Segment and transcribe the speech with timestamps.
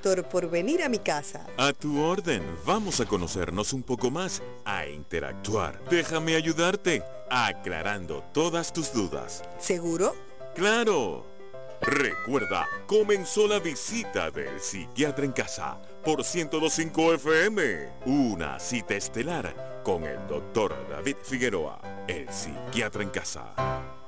[0.00, 1.46] doctor, por venir a mi casa.
[1.58, 2.42] A tu orden.
[2.64, 5.82] Vamos a conocernos un poco más, a interactuar.
[5.90, 9.42] Déjame ayudarte, aclarando todas tus dudas.
[9.58, 10.14] ¿Seguro?
[10.54, 11.26] ¡Claro!
[11.82, 17.88] Recuerda, comenzó la visita del psiquiatra en casa por 1025 FM.
[18.06, 23.99] Una cita estelar con el doctor David Figueroa, el psiquiatra en casa.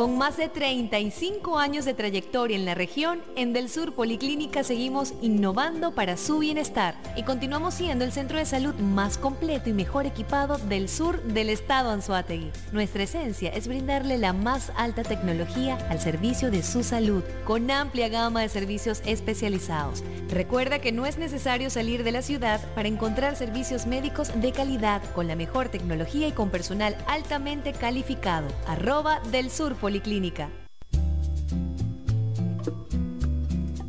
[0.00, 5.12] Con más de 35 años de trayectoria en la región, en Del Sur Policlínica seguimos
[5.20, 10.06] innovando para su bienestar y continuamos siendo el centro de salud más completo y mejor
[10.06, 12.50] equipado del sur del estado Anzuategui.
[12.72, 18.08] Nuestra esencia es brindarle la más alta tecnología al servicio de su salud, con amplia
[18.08, 20.02] gama de servicios especializados.
[20.30, 25.02] Recuerda que no es necesario salir de la ciudad para encontrar servicios médicos de calidad
[25.12, 28.48] con la mejor tecnología y con personal altamente calificado.
[28.66, 29.76] Arroba del Sur.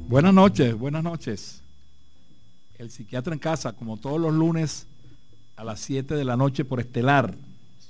[0.08, 1.62] Buenas noches, buenas noches.
[2.80, 4.88] El psiquiatra en casa, como todos los lunes
[5.56, 7.36] a las 7 de la noche por Estelar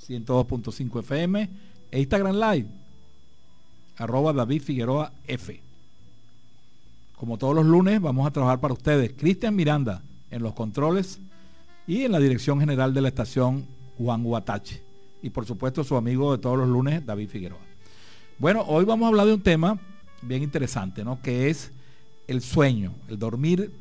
[0.08, 1.50] 102.5 FM
[1.90, 2.68] e Instagram Live,
[3.98, 5.62] arroba David Figueroa F.
[7.16, 9.14] Como todos los lunes, vamos a trabajar para ustedes.
[9.14, 10.02] Cristian Miranda
[10.32, 11.20] en los controles
[11.88, 13.66] y en la dirección general de la estación
[13.98, 14.84] Juan Guatache.
[15.24, 17.71] Y por supuesto su amigo de todos los lunes, David Figueroa.
[18.42, 19.78] Bueno, hoy vamos a hablar de un tema
[20.24, 21.22] bien interesante, ¿no?
[21.22, 21.72] Que es
[22.26, 23.72] el sueño, el dormir,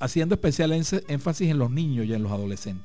[0.00, 2.84] haciendo especial énfasis en los niños y en los adolescentes.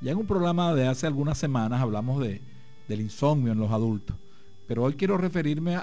[0.00, 2.40] Ya en un programa de hace algunas semanas hablamos de,
[2.86, 4.14] del insomnio en los adultos,
[4.68, 5.76] pero hoy quiero referirme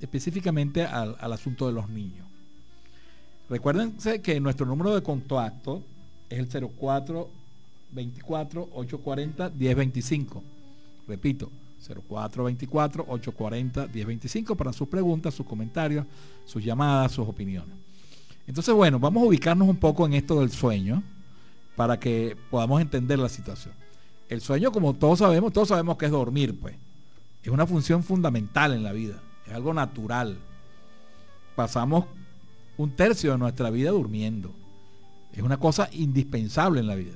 [0.00, 2.26] específicamente al, al asunto de los niños.
[3.48, 5.80] Recuérdense que nuestro número de contacto
[6.28, 7.30] es el 04
[7.92, 10.42] 24 840 1025.
[11.06, 16.06] Repito, 0424-840-1025 para sus preguntas, sus comentarios,
[16.44, 17.76] sus llamadas, sus opiniones.
[18.46, 21.02] Entonces, bueno, vamos a ubicarnos un poco en esto del sueño
[21.74, 23.74] para que podamos entender la situación.
[24.28, 26.76] El sueño, como todos sabemos, todos sabemos que es dormir, pues.
[27.42, 30.38] Es una función fundamental en la vida, es algo natural.
[31.54, 32.06] Pasamos
[32.76, 34.52] un tercio de nuestra vida durmiendo.
[35.32, 37.14] Es una cosa indispensable en la vida.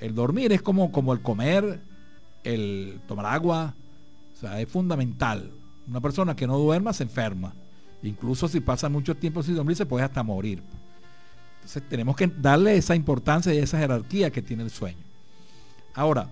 [0.00, 1.80] El dormir es como, como el comer,
[2.44, 3.74] el tomar agua,
[4.34, 5.50] o sea, es fundamental.
[5.86, 7.54] Una persona que no duerma se enferma.
[8.02, 10.62] Incluso si pasa mucho tiempo sin dormir se puede hasta morir.
[11.56, 15.04] Entonces tenemos que darle esa importancia y esa jerarquía que tiene el sueño.
[15.94, 16.28] Ahora,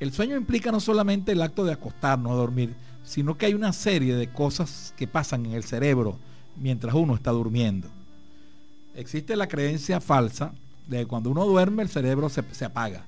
[0.00, 2.74] el sueño implica no solamente el acto de acostarnos a dormir,
[3.04, 6.18] sino que hay una serie de cosas que pasan en el cerebro
[6.56, 7.88] mientras uno está durmiendo.
[8.94, 10.52] Existe la creencia falsa
[10.86, 13.06] de que cuando uno duerme el cerebro se, se apaga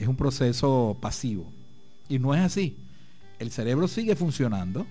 [0.00, 1.52] es un proceso pasivo.
[2.08, 2.78] Y no es así.
[3.38, 4.86] El cerebro sigue funcionando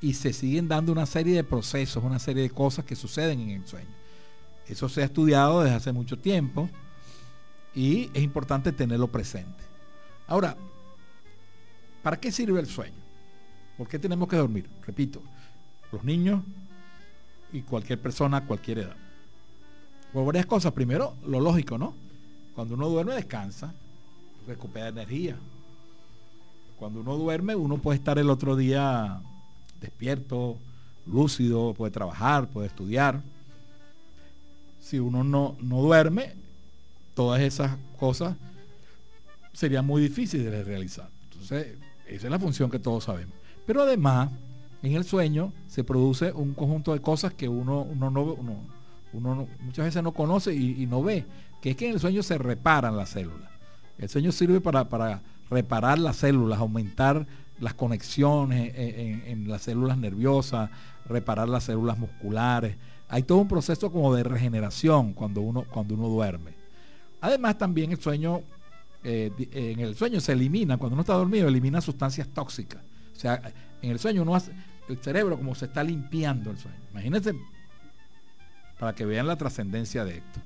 [0.00, 3.50] y se siguen dando una serie de procesos, una serie de cosas que suceden en
[3.50, 3.94] el sueño.
[4.66, 6.68] Eso se ha estudiado desde hace mucho tiempo
[7.76, 9.62] y es importante tenerlo presente.
[10.26, 10.56] Ahora,
[12.02, 13.02] ¿para qué sirve el sueño?
[13.78, 14.68] ¿Por qué tenemos que dormir?
[14.84, 15.22] Repito,
[15.92, 16.42] los niños
[17.52, 18.96] y cualquier persona a cualquier edad.
[20.12, 20.72] Por varias cosas.
[20.72, 21.94] Primero, lo lógico, ¿no?
[22.54, 23.74] Cuando uno duerme, descansa
[24.46, 25.36] recupera energía.
[26.78, 29.20] Cuando uno duerme, uno puede estar el otro día
[29.80, 30.58] despierto,
[31.06, 33.22] lúcido, puede trabajar, puede estudiar.
[34.80, 36.34] Si uno no, no duerme,
[37.14, 38.36] todas esas cosas
[39.52, 41.08] serían muy difíciles de realizar.
[41.30, 41.76] Entonces,
[42.06, 43.34] esa es la función que todos sabemos.
[43.66, 44.30] Pero además,
[44.82, 48.56] en el sueño se produce un conjunto de cosas que uno, uno, no, uno,
[49.12, 51.24] uno muchas veces no conoce y, y, no ve,
[51.62, 53.53] que es que en el sueño se reparan las células.
[53.98, 57.26] El sueño sirve para, reparar las células, aumentar
[57.60, 60.70] las conexiones en, las células nerviosas,
[61.06, 62.76] reparar las células musculares.
[63.08, 66.52] Hay todo un proceso como de regeneración cuando uno, cuando uno duerme.
[67.20, 68.42] Además también el sueño,
[69.04, 72.82] eh, en el sueño se elimina, cuando uno está dormido, elimina sustancias tóxicas.
[73.14, 73.40] O sea,
[73.80, 74.52] en el sueño uno hace,
[74.88, 76.78] el cerebro como se está limpiando el sueño.
[76.90, 77.34] Imagínense
[78.78, 80.40] para que vean la trascendencia de esto.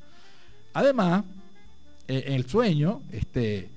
[0.75, 1.25] Además,
[2.09, 3.69] eh, el sueño este,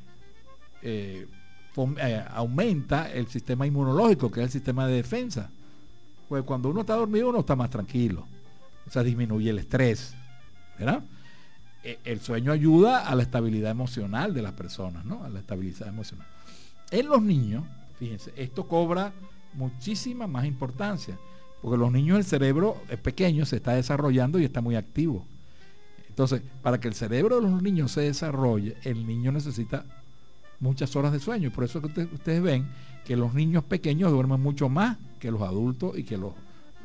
[0.81, 1.27] eh,
[1.75, 5.49] eh, aumenta el sistema inmunológico, que es el sistema de defensa.
[6.29, 8.25] Pues cuando uno está dormido uno está más tranquilo.
[8.87, 10.15] O sea, disminuye el estrés.
[10.79, 11.03] ¿verdad?
[11.83, 15.23] el sueño ayuda a la estabilidad emocional de las personas, ¿no?
[15.23, 16.27] A la estabilidad emocional.
[16.91, 17.63] En los niños,
[17.97, 19.13] fíjense, esto cobra
[19.53, 21.17] muchísima más importancia,
[21.61, 25.25] porque los niños el cerebro es pequeño, se está desarrollando y está muy activo.
[26.11, 29.85] Entonces, para que el cerebro de los niños se desarrolle, el niño necesita
[30.59, 31.51] muchas horas de sueño.
[31.51, 32.67] Por eso que ustedes ven
[33.05, 36.33] que los niños pequeños duermen mucho más que los adultos y que los,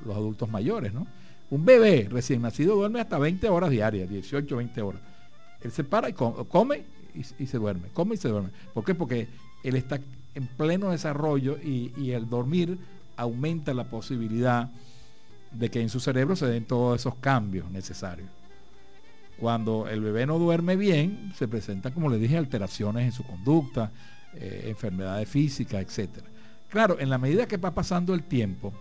[0.05, 1.09] adultos mayores, ¿no?
[1.51, 5.03] Un bebé recién nacido duerme hasta 20 horas diarias, 18, 20 horas.
[5.61, 8.51] Él se para y come, y, se duerme, come y se duerme.
[8.75, 8.95] ¿Por qué?
[8.95, 9.27] Porque
[9.65, 9.99] él está
[10.37, 12.79] en pleno desarrollo y, y el dormir
[13.17, 14.71] aumenta la posibilidad
[15.51, 18.31] de que en su cerebro se den todos esos cambios necesarios.
[19.39, 23.93] Cuando el bebé no duerme bien, se presentan, como le dije, alteraciones en su conducta,
[24.35, 26.25] eh, enfermedades físicas, etc.
[26.71, 28.73] Claro, en la medida que va pasando el tiempo,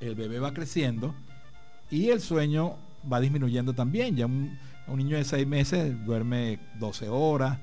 [0.00, 1.14] el bebé va creciendo
[1.90, 2.76] y el sueño
[3.10, 4.16] va disminuyendo también.
[4.16, 7.58] Ya un, niño de 6 meses duerme 12 horas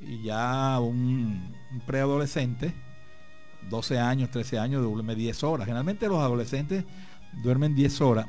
[0.00, 2.72] y ya un, un preadolescente,
[3.68, 5.66] 12 años, 13 años, duerme 10 horas.
[5.66, 6.84] Generalmente los adolescentes
[7.42, 8.26] duermen 10 horas.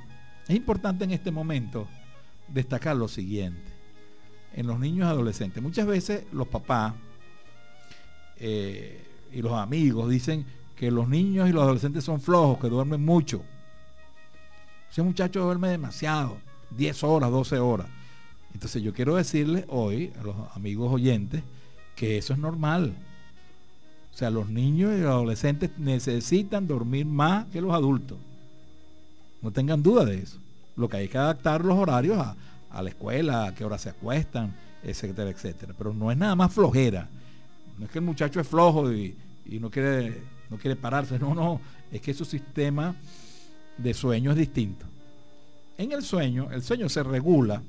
[0.47, 1.87] Es importante en este momento
[2.47, 3.71] destacar lo siguiente.
[4.53, 6.93] En los niños y adolescentes, muchas veces los papás
[8.37, 10.45] eh, y los amigos dicen
[10.75, 13.43] que los niños y los adolescentes son flojos, que duermen mucho.
[14.91, 16.37] Ese muchacho duerme demasiado,
[16.71, 17.87] 10 horas, 12 horas.
[18.53, 21.43] Entonces yo quiero decirles hoy a los amigos oyentes
[21.95, 22.95] que eso es normal.
[24.13, 28.17] O sea, los niños y los adolescentes necesitan dormir más que los adultos.
[29.41, 30.39] No tengan duda de eso.
[30.77, 34.55] Lo que hay que adaptar los horarios a, la escuela, a qué hora se acuestan,
[34.83, 35.73] etcétera, etcétera.
[35.77, 37.09] Pero no es nada más flojera.
[37.77, 39.15] No es que el muchacho es flojo y,
[39.59, 41.19] no, quiere, no quiere pararse.
[41.19, 41.59] No, no.
[41.91, 42.95] Es que su sistema
[43.77, 44.85] de sueño es distinto.
[45.77, 47.61] En el sueño, el sueño se regula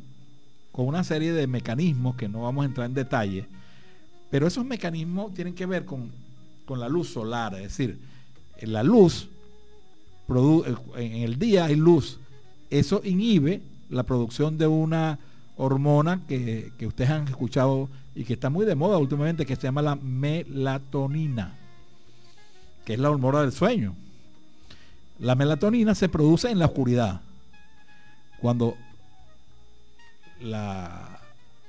[0.72, 3.46] con una serie de mecanismos que no vamos a entrar en detalle,
[4.30, 6.10] pero esos mecanismos tienen que ver con,
[6.64, 7.98] con la luz solar, es decir,
[8.62, 9.28] la luz,
[10.96, 12.20] en el día hay luz,
[12.70, 15.18] eso inhibe la producción de una
[15.56, 19.82] hormona que, ustedes han escuchado y que está muy de moda últimamente, que se llama
[19.82, 21.54] la melatonina,
[22.84, 23.94] que es la hormona del sueño.
[25.18, 27.20] La melatonina se produce en la oscuridad.
[28.40, 28.76] Cuando
[30.40, 31.20] la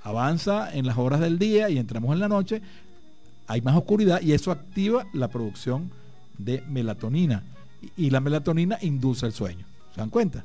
[0.03, 2.61] avanza en las horas del día y entramos en la noche,
[3.47, 5.91] hay más oscuridad y eso activa la producción
[6.37, 7.43] de melatonina.
[7.97, 9.65] Y la melatonina induce el sueño.
[9.95, 10.43] ¿Se dan cuenta?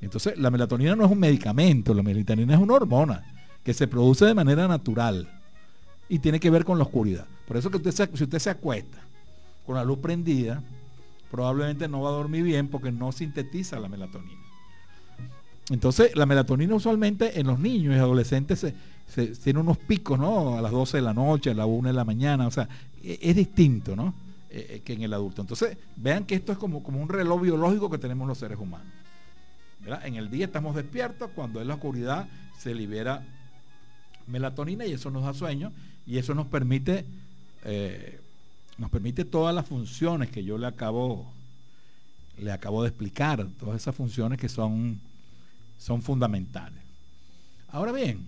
[0.00, 3.24] Entonces, la melatonina no es un medicamento, la melatonina es una hormona
[3.64, 5.28] que se produce de manera natural
[6.08, 7.26] y tiene que ver con la oscuridad.
[7.46, 8.98] Por eso que si usted se acuesta
[9.66, 10.62] con la luz prendida,
[11.30, 14.40] probablemente no va a dormir bien porque no sintetiza la melatonina.
[15.70, 18.66] Entonces, la melatonina usualmente en los niños y adolescentes
[19.42, 20.56] tiene unos picos, ¿no?
[20.56, 22.68] A las 12 de la noche, a las 1 de la mañana, o sea,
[23.02, 24.14] e, es, distinto, ¿no?
[24.50, 25.42] Eh, eh, que en el adulto.
[25.42, 28.88] Entonces, vean que esto es como un reloj biológico que tenemos los seres humanos.
[30.04, 33.24] En el día estamos despiertos, cuando en la oscuridad se libera
[34.26, 35.72] melatonina y eso nos da sueño
[36.06, 37.06] y eso nos permite,
[37.64, 38.20] eh,
[38.76, 41.26] nos permite todas las funciones que yo le acabo,
[42.38, 45.00] le acabo de explicar, todas esas funciones que son,
[45.78, 46.82] son fundamentales.
[47.68, 48.26] Ahora bien,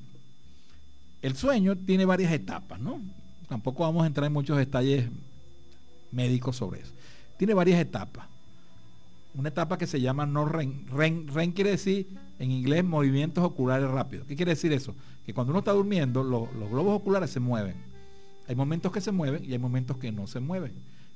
[1.21, 3.01] el sueño tiene varias etapas, ¿no?
[3.49, 5.09] Tampoco vamos a entrar en muchos detalles
[6.11, 6.93] médicos sobre eso.
[7.37, 8.27] Tiene varias etapas
[9.35, 10.87] una etapa que se llama no REM.
[10.89, 14.27] REM, quiere decir en inglés movimientos oculares rápidos.
[14.27, 14.95] ¿Qué quiere decir eso?
[15.25, 17.75] Que cuando uno está durmiendo, los globos oculares se mueven.
[18.49, 20.73] Hay momentos que se mueven y hay momentos que no se mueven.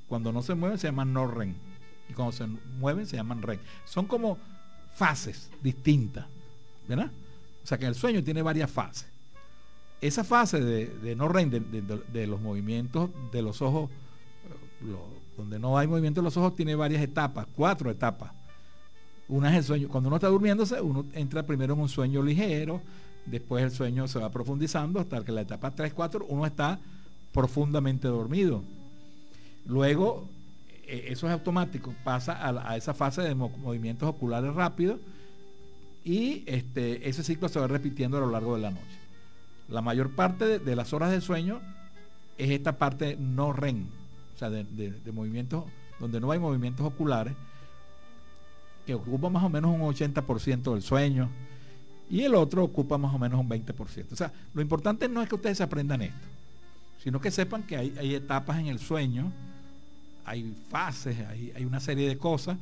[0.07, 1.55] Cuando no se mueven se llaman no REM.
[2.09, 2.47] Y cuando se
[2.79, 3.59] mueven se llaman REM.
[3.85, 4.37] Son como
[4.93, 6.25] fases distintas.
[6.87, 7.11] ¿Verdad?
[7.63, 9.07] O sea que el sueño tiene varias fases.
[9.99, 14.93] Esa fase de, no REM, de, los movimientos de los ojos, eh,
[15.37, 18.31] donde no hay movimiento de los ojos, tiene varias etapas, cuatro etapas.
[19.27, 19.89] Una es el sueño.
[19.89, 22.81] Cuando uno está durmiéndose, uno entra primero en un sueño ligero,
[23.25, 26.79] después el sueño se va profundizando hasta que la etapa 3, 4, uno está
[27.31, 28.63] profundamente dormido.
[29.65, 30.29] Luego,
[30.87, 34.99] e, eso es automático, pasa a, esa fase de movimientos oculares rápidos
[36.03, 38.99] y este, ese ciclo se va repitiendo a lo largo de la noche.
[39.67, 41.59] La mayor parte de, las horas de sueño
[42.37, 43.87] es esta parte no REM,
[44.35, 45.63] o sea, de, movimientos,
[45.99, 47.33] donde no hay movimientos oculares,
[48.85, 51.29] que ocupa más o menos un 80% del sueño,
[52.09, 54.11] y el otro ocupa más o menos un 20%.
[54.11, 56.27] O sea, lo importante no es que ustedes aprendan esto,
[57.01, 59.31] sino que sepan que hay, etapas en el sueño,
[60.25, 62.57] hay fases, hay, una serie de cosas,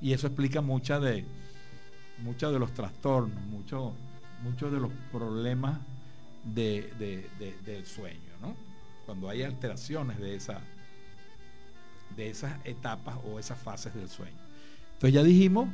[0.00, 1.24] y eso explica muchas de,
[2.22, 5.80] muchos de los trastornos, muchos de los problemas
[6.44, 8.54] del sueño, ¿no?
[9.04, 10.60] Cuando hay alteraciones de esa,
[12.14, 14.36] de esas etapas o esas fases del sueño.
[14.94, 15.68] Entonces ya dijimos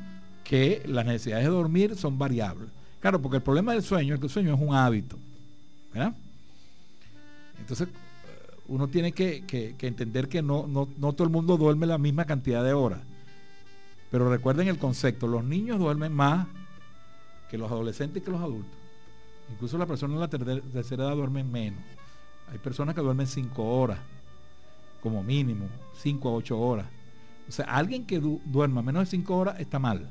[0.44, 2.68] que las necesidades de dormir son variables.
[3.00, 5.18] Claro, porque el problema del sueño es que el sueño es un hábito.
[5.92, 6.14] ¿verdad?
[7.58, 7.88] Entonces,
[8.66, 9.44] uno tiene que,
[9.80, 13.00] entender que no, no, todo el mundo duerme la misma cantidad de horas.
[14.10, 16.46] Pero recuerden el concepto, los niños duermen más
[17.50, 18.78] que los adolescentes y que los adultos.
[19.50, 21.82] Incluso las personas de la tercera edad duermen menos.
[22.50, 23.98] Hay personas que duermen 5 horas,
[25.02, 25.66] como mínimo,
[26.02, 26.87] 5 a 8 horas.
[27.49, 30.09] O sea, alguien que duerma menos de 5 horas está mal.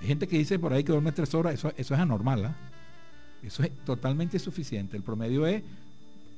[0.00, 2.44] Hay gente que dice por ahí que duerme 3 horas, eso, eso es anormal.
[2.46, 2.56] ¿ah?
[3.42, 4.96] Eso es totalmente suficiente.
[4.96, 5.62] El promedio es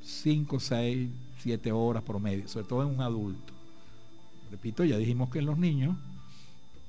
[0.02, 1.08] 5, 6,
[1.42, 3.52] 7 horas promedio, sobre todo en un adulto.
[4.50, 5.96] Repito, ya dijimos que en los niños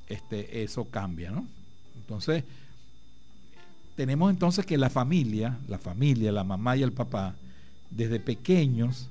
[0.08, 1.46] este, eso cambia, ¿no?
[1.96, 2.44] Entonces,
[3.96, 7.36] tenemos entonces que la familia, la familia, la mamá y el papá,
[7.90, 9.10] desde pequeños,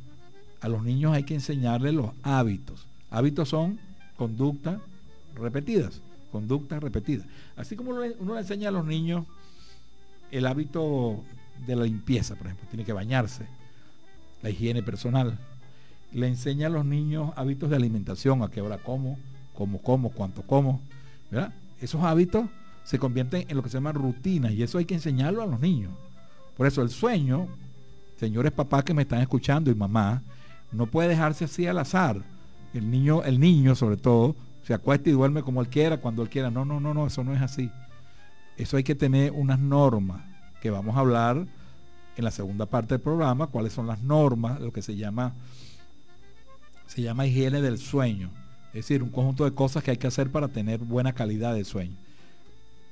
[0.61, 2.87] a los niños hay que enseñarles los hábitos.
[3.11, 3.79] Hábitos son
[4.17, 4.79] conductas
[5.35, 6.01] repetidas,
[6.33, 7.27] conductas repetidas.
[7.57, 9.25] Así como uno le enseña a los niños
[10.31, 11.23] el hábito
[11.67, 13.47] de la limpieza, por ejemplo, tiene que bañarse,
[14.43, 15.39] la higiene personal.
[16.13, 19.19] Le enseña a los niños hábitos de alimentación, a qué hora como,
[19.55, 20.81] cómo como, cuánto como.
[21.81, 22.47] Esos hábitos
[22.85, 25.61] se convierten en lo que se llama rutinas y eso hay que enseñarlo a los
[25.61, 25.93] niños.
[26.57, 27.49] Por eso el sueño,
[28.19, 30.23] señores papás que me están escuchando y mamá,
[30.73, 32.23] no puede dejarse así al azar.
[32.75, 36.29] El niño, el niño sobre todo, se acuesta y duerme como él quiera, cuando él
[36.29, 36.51] quiera.
[36.51, 37.71] No, no, no, no, eso no es así.
[38.57, 40.23] Eso hay que tener unas normas
[40.61, 41.47] que vamos a hablar
[42.17, 45.35] en la segunda parte del programa, cuáles son las normas, lo que se llama
[46.87, 48.31] se llama higiene del sueño,
[48.69, 51.65] es decir, un conjunto de cosas que hay que hacer para tener buena calidad de
[51.65, 51.97] sueño.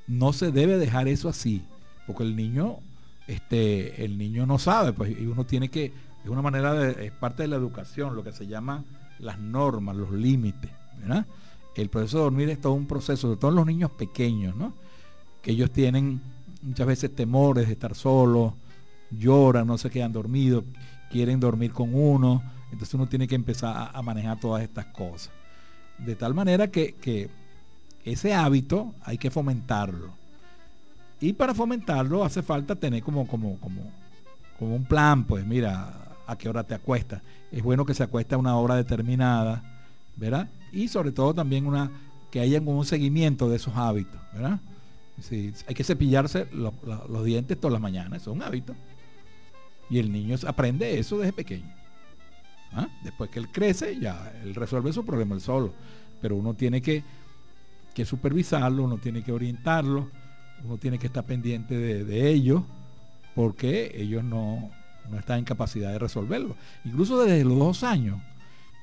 [0.06, 1.62] No se debe dejar eso así,
[2.06, 2.78] porque el niño
[3.26, 5.92] este el niño no sabe, pues y uno tiene que
[6.24, 8.84] de una manera de, es parte de la educación, lo que se llama
[9.18, 11.26] las normas, los límites, ¿verdad?
[11.76, 14.72] El proceso de dormir es todo un proceso, sobre todo los niños pequeños, ¿no?
[15.42, 16.20] Que ellos tienen
[16.62, 18.54] muchas veces temores de estar solos,
[19.10, 20.64] lloran, no se quedan dormidos,
[21.10, 25.30] quieren dormir con uno, entonces uno tiene que empezar a, manejar todas estas cosas.
[25.98, 27.30] De tal manera que,
[28.04, 30.10] ese hábito hay que fomentarlo.
[31.20, 33.82] Y para fomentarlo hace falta tener como, como, como,
[34.58, 37.22] como un plan, pues mira, a qué hora te acuestas.
[37.52, 39.62] Es bueno que se acueste a una hora determinada,
[40.16, 40.48] ¿verdad?
[40.72, 41.90] Y sobre todo también una
[42.30, 44.58] que haya un seguimiento de esos hábitos, ¿verdad?
[45.68, 48.74] hay que cepillarse los dientes todas las mañanas, eso es un hábito.
[49.88, 51.72] Y el niño aprende eso desde pequeño.
[52.72, 52.88] ¿Ah?
[53.04, 55.72] Después que él crece, ya él resuelve su problema él solo.
[56.20, 57.04] Pero uno tiene que,
[57.94, 60.10] que supervisarlo, uno tiene que orientarlo,
[60.64, 62.62] uno tiene que estar pendiente de, ellos,
[63.34, 64.70] porque ellos no,
[65.18, 66.56] están en capacidad de resolverlo.
[66.84, 68.20] Incluso desde los dos años,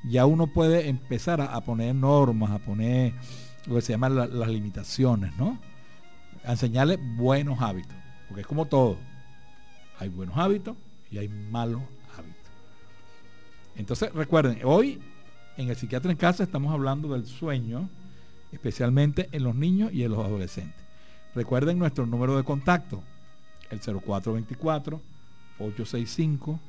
[0.04, 3.13] ya uno puede empezar a, poner normas, a poner
[3.68, 5.60] lo que se llaman las limitaciones, ¿no?
[6.44, 7.96] A enseñarle buenos hábitos,
[8.28, 8.98] porque es como todo.
[10.00, 10.75] Hay buenos hábitos
[11.12, 11.82] y hay malos
[12.18, 12.51] hábitos.
[13.75, 15.00] Entonces, recuerden, hoy
[15.58, 17.90] en el psiquiatra en casa estamos hablando del sueño,
[18.51, 20.82] especialmente en los niños y en los adolescentes.
[21.36, 23.04] Recuerden nuestro número de contacto,
[23.70, 25.11] el 0424
[25.62, 26.60] 865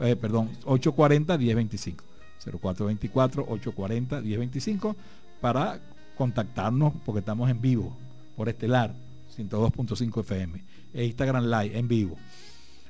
[0.00, 2.04] eh, perdón, 840 1025.
[2.44, 4.96] 0424 840 1025
[5.40, 5.78] para
[6.16, 7.96] contactarnos porque estamos en vivo
[8.36, 8.94] por Estelar
[9.36, 10.62] 102.5 FM
[10.92, 12.16] e Instagram Live en vivo.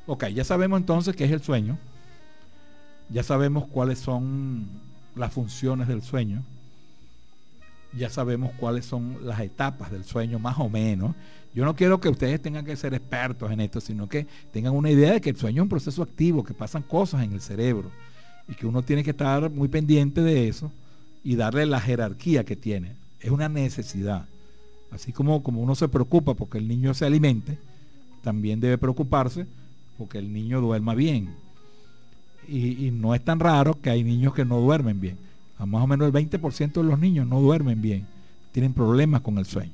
[0.07, 1.79] Ok, ya sabemos entonces qué es el sueño.
[3.11, 4.67] Ya sabemos cuáles son
[5.15, 6.43] las funciones del sueño.
[7.97, 11.15] Ya sabemos cuáles son las etapas del sueño, más o menos.
[11.55, 14.91] Yo no quiero que ustedes tengan que ser expertos en esto, sino que tengan una
[14.91, 17.91] idea de que el sueño es un proceso activo, que pasan cosas en el cerebro
[18.49, 20.73] y que uno tiene que estar muy pendiente de eso
[21.23, 22.97] y darle la jerarquía que tiene.
[23.21, 24.27] Es una necesidad.
[24.91, 27.59] Así como, como uno se preocupa porque el niño se alimente,
[28.23, 29.47] también debe preocuparse
[29.97, 31.35] porque el niño duerma bien.
[32.47, 35.17] Y, no es tan raro que hay niños que no duermen bien.
[35.59, 38.07] A más o menos el 20% de los niños no duermen bien,
[38.53, 39.73] tienen problemas con el sueño.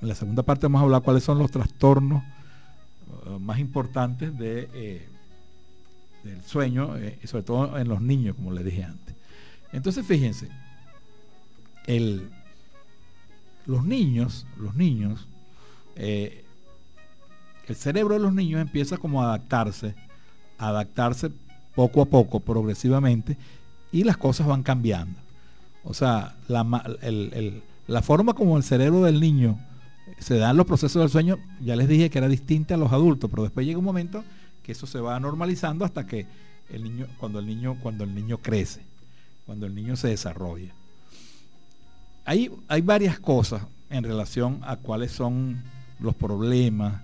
[0.00, 2.22] En la segunda parte vamos a hablar cuáles son los trastornos
[3.26, 5.08] uh, más importantes de, eh,
[6.24, 9.14] del sueño, eh, sobre todo en los niños, como les dije antes.
[9.72, 10.48] Entonces, fíjense,
[11.86, 12.28] el,
[13.66, 15.28] los niños, los niños,
[15.96, 16.44] eh,
[17.68, 19.94] el cerebro de los niños empieza como a adaptarse,
[20.58, 21.30] a adaptarse
[21.74, 23.36] poco a poco, progresivamente,
[23.92, 25.20] y las cosas van cambiando.
[25.84, 26.64] O sea, la,
[27.86, 29.58] la forma como el cerebro del niño
[30.18, 33.30] se dan los procesos del sueño, ya les dije que era distinta a los adultos,
[33.30, 34.24] pero después llega un momento
[34.62, 36.26] que eso se va normalizando hasta que
[36.70, 38.82] el niño, cuando el niño, cuando el niño crece,
[39.46, 40.72] cuando el niño se desarrolla.
[42.24, 45.62] Hay, hay varias cosas en relación a cuáles son
[45.98, 47.02] los problemas,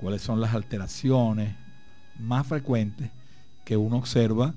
[0.00, 1.54] cuáles son las alteraciones
[2.18, 3.10] más frecuentes
[3.64, 4.54] que uno observa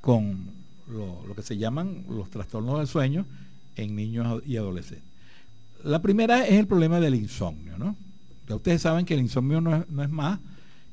[0.00, 0.53] con
[0.94, 3.26] lo, que se llaman los trastornos del sueño
[3.76, 5.08] en niños y adolescentes.
[5.82, 7.96] La primera es el problema del insomnio, ¿no?
[8.48, 10.38] Ya ustedes saben que el insomnio no es, más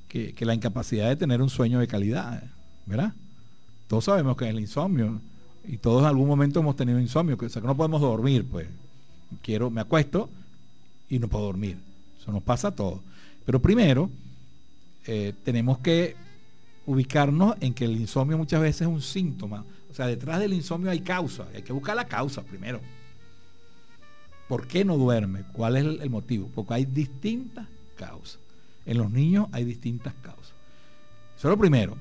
[0.08, 2.44] que, la incapacidad de tener un sueño de calidad,
[2.86, 3.14] ¿verdad?
[3.88, 5.22] Todos sabemos que el insomnio,
[5.66, 8.68] y todos en algún momento hemos tenido insomnio, o sea que no podemos dormir, pues.
[9.42, 10.30] Quiero, me acuesto
[11.10, 11.78] y no puedo dormir.
[12.20, 13.00] Eso nos pasa a todos.
[13.46, 14.10] Pero primero,
[15.08, 16.16] eh, tenemos que
[16.86, 19.66] ubicarnos en que el insomnio muchas veces es un síntoma.
[19.92, 21.48] O sea, detrás del insomnio hay causa.
[21.54, 22.80] Hay que buscar la causa primero.
[24.48, 25.44] ¿Por qué no duerme?
[25.52, 26.50] ¿Cuál es el, motivo?
[26.54, 28.40] Porque hay distintas causas.
[28.86, 30.54] En los niños hay distintas causas.
[31.38, 31.98] Eso es lo primero.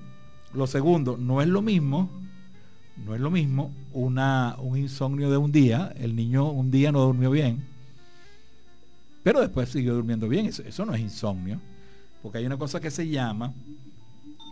[0.54, 2.11] Lo segundo, no es lo mismo,
[3.04, 5.92] no es lo mismo una, un insomnio de un día.
[5.97, 7.64] El niño un día no durmió bien,
[9.23, 10.47] pero después siguió durmiendo bien.
[10.47, 11.61] Eso, eso no es insomnio.
[12.23, 13.52] Porque hay una cosa que se llama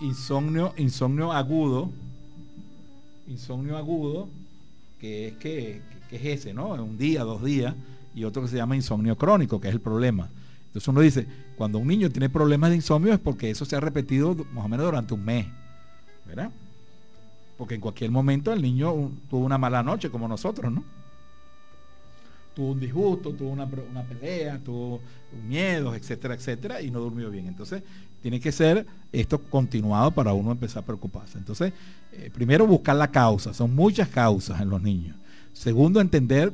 [0.01, 1.91] insomnio, insomnio agudo.
[3.29, 4.29] Insomnio agudo,
[4.99, 6.71] que es que que es ese, ¿no?
[6.71, 7.75] Un día, dos días,
[8.15, 10.29] y otro que se llama insomnio crónico, que es el problema.
[10.67, 13.81] Entonces uno dice, cuando un niño tiene problemas de insomnio es porque eso se ha
[13.81, 15.47] repetido más o menos durante un mes,
[16.27, 16.51] ¿verdad?
[17.57, 20.85] Porque en cualquier momento el niño tuvo una mala noche como nosotros, ¿no?
[22.55, 25.01] Tuvo un disgusto, tuvo una, pelea, tuvo
[25.47, 27.47] miedos, etcétera, etcétera, y no durmió bien.
[27.47, 27.85] Entonces,
[28.21, 31.39] tiene que ser esto continuado para uno empezar a preocuparse.
[31.39, 31.73] Entonces,
[32.19, 33.55] eh, primero buscar la causa.
[33.55, 35.17] Son muchas causas en los niños.
[35.53, 36.53] Segundo, entender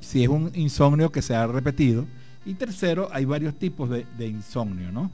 [0.00, 2.06] si es un insomnio que se ha repetido.
[2.44, 5.10] Y tercero, hay varios tipos de, insomnio, ¿no?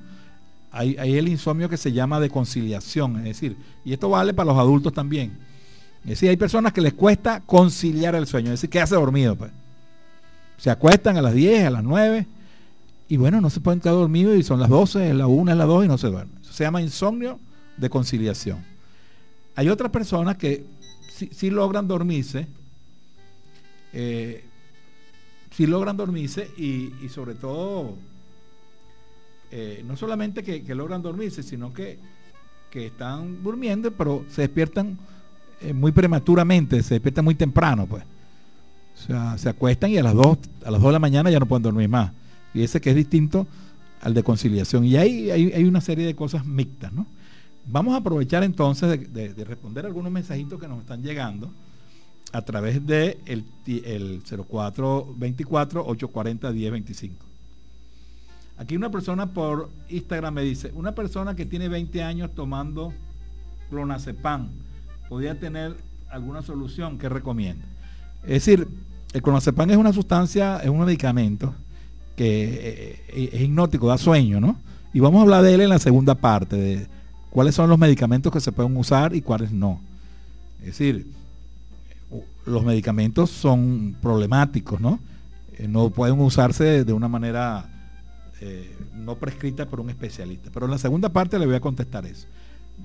[0.73, 4.59] Hay, el insomnio que se llama de conciliación, es decir, y esto vale para los
[4.59, 5.33] adultos también.
[6.03, 9.37] Es decir, hay personas que les cuesta conciliar el sueño, es decir, hace dormido.
[9.37, 9.53] Pues.
[10.57, 12.27] Se acuestan a las 10, a las 9,
[13.09, 15.85] y bueno, no se pueden quedar dormidos y son las 12, la 1, las 2
[15.85, 16.39] y no se duermen.
[16.43, 17.39] Eso se llama insomnio
[17.77, 18.70] de conciliación.
[19.57, 20.65] Hay otras personas que
[21.31, 22.47] sí logran dormirse,
[23.93, 24.45] eh,
[25.51, 27.97] si logran dormirse y, sobre todo,
[29.51, 31.99] eh, no solamente que, logran dormirse, sino que,
[32.73, 34.97] están durmiendo, pero se despiertan
[35.61, 38.05] eh, muy prematuramente, se despiertan muy temprano, pues.
[38.95, 41.41] O sea, se acuestan y a las 2, a las 2 de la mañana ya
[41.41, 42.13] no pueden dormir más.
[42.55, 43.49] Y ese que es distinto
[44.01, 44.85] al de conciliación.
[44.85, 47.07] Y ahí hay, una serie de cosas mixtas, ¿no?
[47.67, 51.51] Vamos a aprovechar entonces de, de responder algunos mensajitos que nos están llegando
[52.33, 57.11] a través de el, el 0424-840-1025.
[58.59, 62.93] Aquí una persona por Instagram me dice, una persona que tiene 20 años tomando
[63.71, 64.49] clonazepam,
[65.09, 65.75] ¿podría tener
[66.11, 67.65] alguna solución que recomienda?
[68.23, 68.69] Es decir,
[69.13, 71.55] el clonazepam es una sustancia, es un medicamento
[72.17, 74.57] que eh, es hipnótico, da sueño, ¿no?
[74.93, 76.87] Y vamos a hablar de él en la segunda parte, de
[77.31, 79.81] cuáles son los medicamentos que se pueden usar y cuáles no.
[80.61, 81.07] Es decir,
[82.45, 84.99] los medicamentos son problemáticos, ¿no?
[85.57, 87.69] Eh, no pueden usarse de una manera
[88.41, 90.51] eh, no prescrita por un especialista.
[90.53, 92.27] Pero en la segunda parte le voy a contestar eso.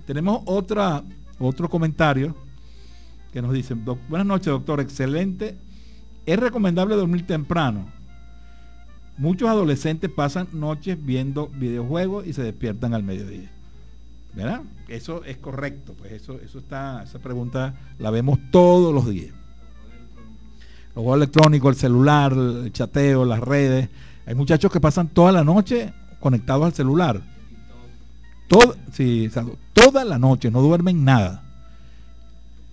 [0.06, 1.04] Tenemos otra,
[1.40, 2.36] otro comentario
[3.32, 3.74] que nos dice,
[4.10, 5.58] buenas noches doctor, excelente.
[6.26, 7.88] Es recomendable dormir temprano.
[9.18, 13.55] Muchos adolescentes pasan noches viendo videojuegos y se despiertan al mediodía.
[14.36, 14.62] ¿Verdad?
[14.88, 19.34] Eso es correcto, pues eso, eso está, esa pregunta la vemos todos los días
[20.96, 23.90] los juegos electrónicos, el celular, el chateo, las redes.
[24.26, 27.22] Hay muchachos que pasan toda la noche conectados al celular.
[28.48, 29.30] Todo, sí,
[29.74, 31.44] toda la noche, no duermen nada.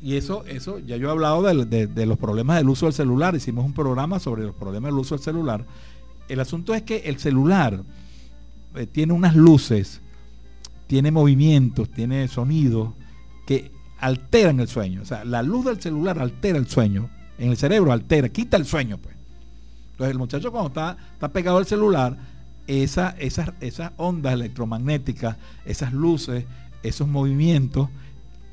[0.01, 3.65] Y eso, eso, ya yo he hablado de, los problemas del uso del celular, hicimos
[3.65, 5.65] un programa sobre los problemas del uso del celular.
[6.29, 7.83] El asunto es que el celular
[8.77, 10.01] eh, tiene unas luces,
[10.93, 12.91] tiene movimientos, tiene sonidos
[13.47, 15.01] que alteran el sueño.
[15.01, 18.67] O sea, la luz del celular altera el sueño en el cerebro, altera, quita el
[18.67, 19.17] sueño, pues.
[19.93, 22.19] Entonces el muchacho cuando está, está pegado al celular,
[22.67, 26.45] esa, esas, esas ondas electromagnéticas, esas luces,
[26.83, 27.89] esos movimientos,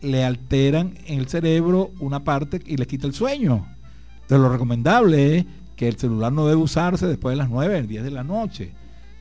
[0.02, 3.68] le alteran en el cerebro una parte y le quita el sueño.
[4.14, 8.02] Entonces lo recomendable es que el celular no debe usarse después de las 9, 10
[8.02, 8.72] de la noche,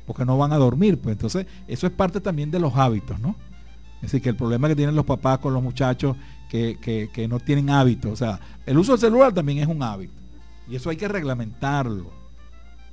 [0.08, 0.98] porque no van a dormir.
[0.98, 3.36] Pues entonces eso es parte también de los hábitos, ¿no?
[3.96, 6.16] Es decir, que el problema que tienen los papás con los muchachos
[6.48, 8.10] que, no tienen hábito.
[8.10, 10.14] O sea, el uso del celular también es un hábito.
[10.66, 12.10] Y eso hay que reglamentarlo.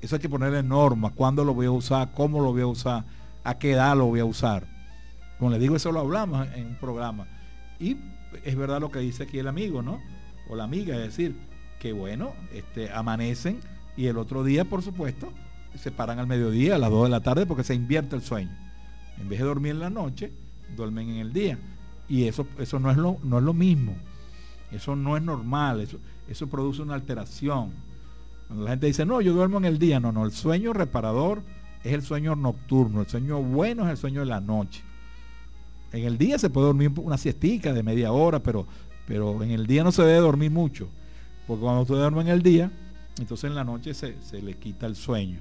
[0.02, 1.14] Eso hay que ponerle normas.
[1.16, 2.12] ¿Cuándo lo voy a usar?
[2.14, 3.06] ¿Cómo lo voy a usar?
[3.46, 4.68] ¿A qué edad lo voy a usar?
[5.40, 7.28] Como le digo, eso lo hablamos en un programa.
[7.80, 7.96] Y
[8.44, 10.02] es verdad lo que dice aquí el amigo, ¿no?
[10.50, 11.38] O la amiga, es decir,
[11.80, 13.62] que bueno, este, amanecen
[13.96, 15.32] y el otro día, por supuesto,
[15.78, 18.56] se paran al mediodía, a las 2 de la tarde, porque se invierte el sueño.
[19.18, 20.32] En vez de dormir en la noche,
[20.76, 21.58] duermen en el día.
[22.08, 23.96] Y eso, eso no, es lo, no es lo mismo.
[24.72, 25.82] Eso no es normal.
[25.82, 27.72] Eso, eso produce una alteración.
[28.48, 31.42] Cuando la gente dice, no, yo duermo en el día, no, no, el sueño reparador
[31.84, 34.84] es el sueño nocturno, el sueño bueno es el sueño de la noche.
[35.92, 38.68] En el día se puede dormir una siestica de media hora, pero,
[39.08, 40.90] pero en el día no se debe dormir mucho,
[41.48, 42.72] porque cuando usted duerme en el día,
[43.20, 45.40] entonces en la noche se, le quita el sueño.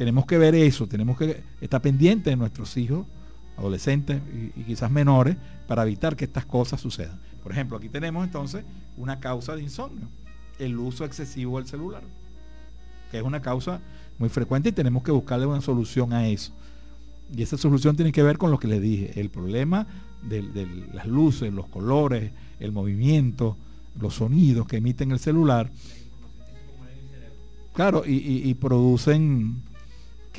[0.00, 3.04] Tenemos que ver eso, tenemos que estar pendientes de nuestros hijos,
[3.58, 5.36] adolescentes y, y quizás menores,
[5.68, 7.20] para evitar que estas cosas sucedan.
[7.42, 8.64] Por ejemplo, aquí tenemos entonces
[8.96, 10.08] una causa de insomnio,
[10.58, 12.00] el uso excesivo del celular,
[13.10, 13.82] que es una causa
[14.18, 16.54] muy frecuente y tenemos que buscarle una solución a eso.
[17.36, 19.86] Y esa solución tiene que ver con lo que le dije, el problema
[20.22, 23.54] de, las luces, los colores, el movimiento,
[24.00, 25.70] los sonidos que emiten el celular.
[27.74, 29.68] Claro, y, producen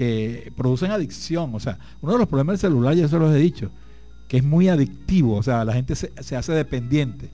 [0.02, 1.54] que producen adicción.
[1.54, 3.70] O sea, uno de los problemas del celular, ya se los he dicho,
[4.28, 5.36] que es muy adictivo.
[5.36, 7.30] O sea, la gente se, se hace dependiente.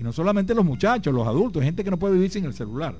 [0.00, 2.96] Y no solamente los muchachos, los adultos, gente que no puede vivir sin el celular.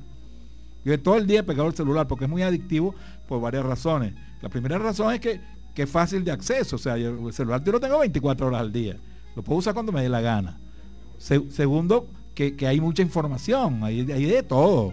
[0.85, 2.95] Vive todo el día pegado al celular porque es muy adictivo
[3.27, 4.13] por varias razones.
[4.43, 5.41] La primera razón es que,
[5.75, 6.77] es fácil de acceso.
[6.77, 8.99] O sea, el celular yo lo tengo 24 horas al día.
[9.35, 10.59] Lo puedo usar cuando me dé la gana.
[11.17, 13.83] segundo, que, hay mucha información.
[13.83, 14.93] Hay, hay de todo.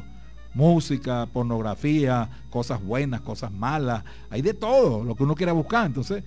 [0.53, 4.03] Música, pornografía, cosas buenas, cosas malas.
[4.29, 5.85] Hay de todo, lo que uno quiera buscar.
[5.85, 6.23] Entonces,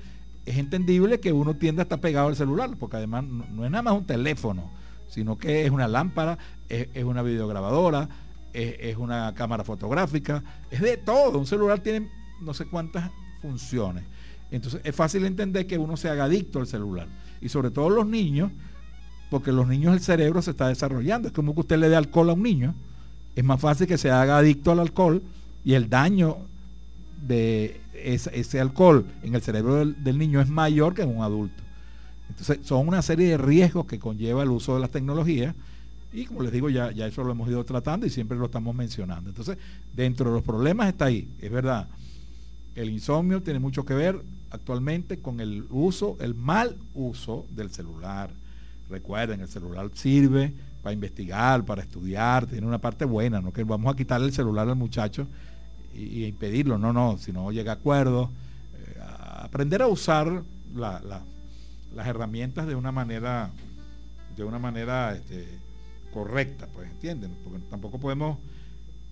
[0.46, 3.82] es entendible que uno tienda a estar pegado al celular, porque además no, es nada
[3.82, 4.70] más un teléfono,
[5.08, 8.08] sino que es una lámpara, es, una videograbadora,
[8.52, 11.38] es, una cámara fotográfica, es de todo.
[11.38, 12.08] Un celular tiene
[12.40, 13.10] no sé cuántas
[13.42, 14.04] funciones.
[14.50, 17.08] Entonces es fácil entender que uno se haga adicto al celular.
[17.40, 18.52] Y sobre todo los niños,
[19.30, 21.28] porque los niños el cerebro se está desarrollando.
[21.28, 22.74] Es como que usted le dé alcohol a un niño.
[23.36, 25.22] Es más fácil que se haga adicto al alcohol
[25.64, 26.38] y el daño
[27.26, 31.62] de ese, alcohol en el cerebro del, niño es mayor que en un adulto.
[32.30, 35.54] Entonces son una serie de riesgos que conlleva el uso de las tecnologías
[36.12, 38.74] y como les digo, ya, ya eso lo hemos ido tratando y siempre lo estamos
[38.74, 39.28] mencionando.
[39.28, 39.58] Entonces,
[39.94, 41.88] dentro de los problemas está ahí, es verdad.
[42.74, 44.18] El insomnio tiene mucho que ver
[44.50, 48.30] actualmente con el uso, el mal uso del celular.
[48.88, 50.54] Recuerden, el celular sirve
[50.86, 54.68] para investigar, para estudiar, tiene una parte buena, no que vamos a quitarle el celular
[54.68, 55.26] al muchacho
[55.92, 58.30] y, impedirlo, no, no, si no llega a acuerdo,
[58.72, 59.00] eh,
[59.42, 60.44] aprender a usar
[60.76, 63.50] las herramientas de una manera,
[64.36, 65.58] de una manera este,
[66.14, 68.38] correcta, pues entienden, porque tampoco podemos,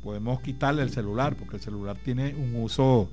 [0.04, 3.10] podemos quitarle el celular, porque el celular tiene un uso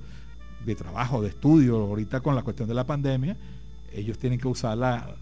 [0.64, 3.36] de trabajo, de estudio, ahorita con la cuestión de la pandemia,
[3.92, 5.16] ellos tienen que usar la,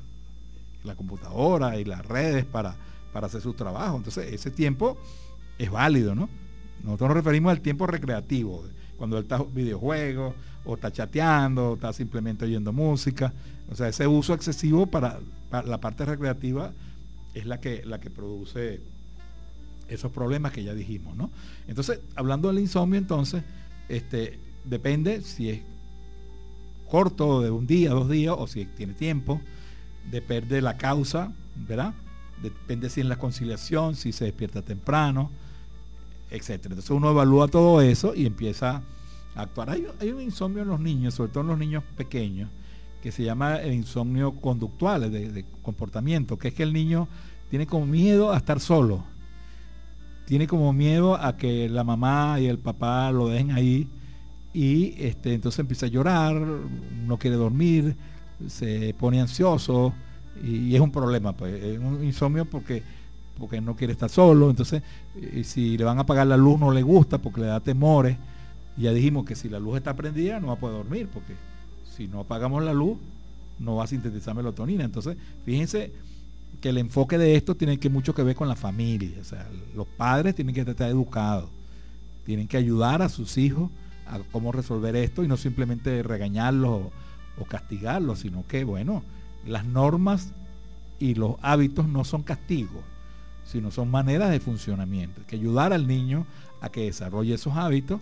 [0.85, 2.77] la computadora y las redes para,
[3.13, 3.97] para hacer su trabajo.
[3.97, 4.99] Entonces, ese tiempo
[5.59, 6.29] es válido, ¿no?
[6.83, 8.65] Nosotros nos referimos al tiempo recreativo,
[8.97, 13.33] cuando él está videojuegos, o está chateando, o está simplemente oyendo música.
[13.71, 15.21] O sea, ese uso excesivo para,
[15.51, 16.73] la parte recreativa
[17.35, 18.81] es la que, la que produce
[19.89, 21.31] esos problemas que ya dijimos, ¿no?
[21.67, 23.43] Entonces, hablando del insomnio, entonces,
[23.89, 25.61] este, depende si es
[26.89, 29.41] corto, de un día, dos días, o si tiene tiempo,
[30.11, 31.95] depende de la causa, ¿verdad?
[32.43, 35.31] Depende si en la conciliación, si se despierta temprano,
[36.31, 36.73] etcétera.
[36.73, 38.83] Entonces uno evalúa todo eso y empieza
[39.35, 39.71] a actuar.
[39.71, 42.49] Hay, un insomnio en los niños, sobre todo en los niños pequeños,
[43.03, 47.09] que se llama el insomnio conductual, de, comportamiento, que es que el niño
[47.49, 49.05] tiene como miedo a estar solo.
[50.27, 53.89] Tiene como miedo a que la mamá y el papá lo dejen ahí
[54.53, 57.97] y este, entonces empieza a llorar, no quiere dormir,
[58.49, 59.93] se pone ansioso
[60.43, 62.83] y, es un problema, pues, es un insomnio porque
[63.39, 64.83] porque no quiere estar solo, entonces
[65.45, 68.19] si le van a apagar la luz no le gusta porque le da temores.
[68.77, 71.35] Ya dijimos que si la luz está prendida no va a poder dormir, porque
[71.97, 72.99] si no apagamos la luz
[73.59, 74.85] no va a sintetizar melatonina.
[74.85, 75.93] Entonces, fíjense
[76.61, 79.17] que el enfoque de esto tiene que mucho que ver con la familia.
[79.21, 81.49] O sea, los padres tienen que estar educados,
[82.25, 83.71] tienen que ayudar a sus hijos
[84.07, 86.83] a cómo resolver esto y no simplemente regañarlos
[87.39, 89.03] o castigarlos, sino que, bueno,
[89.45, 90.33] las normas
[90.99, 92.83] y los hábitos no son castigos
[93.51, 95.21] sino son maneras de funcionamiento.
[95.21, 96.25] Hay que ayudar al niño
[96.61, 98.01] a que desarrolle esos hábitos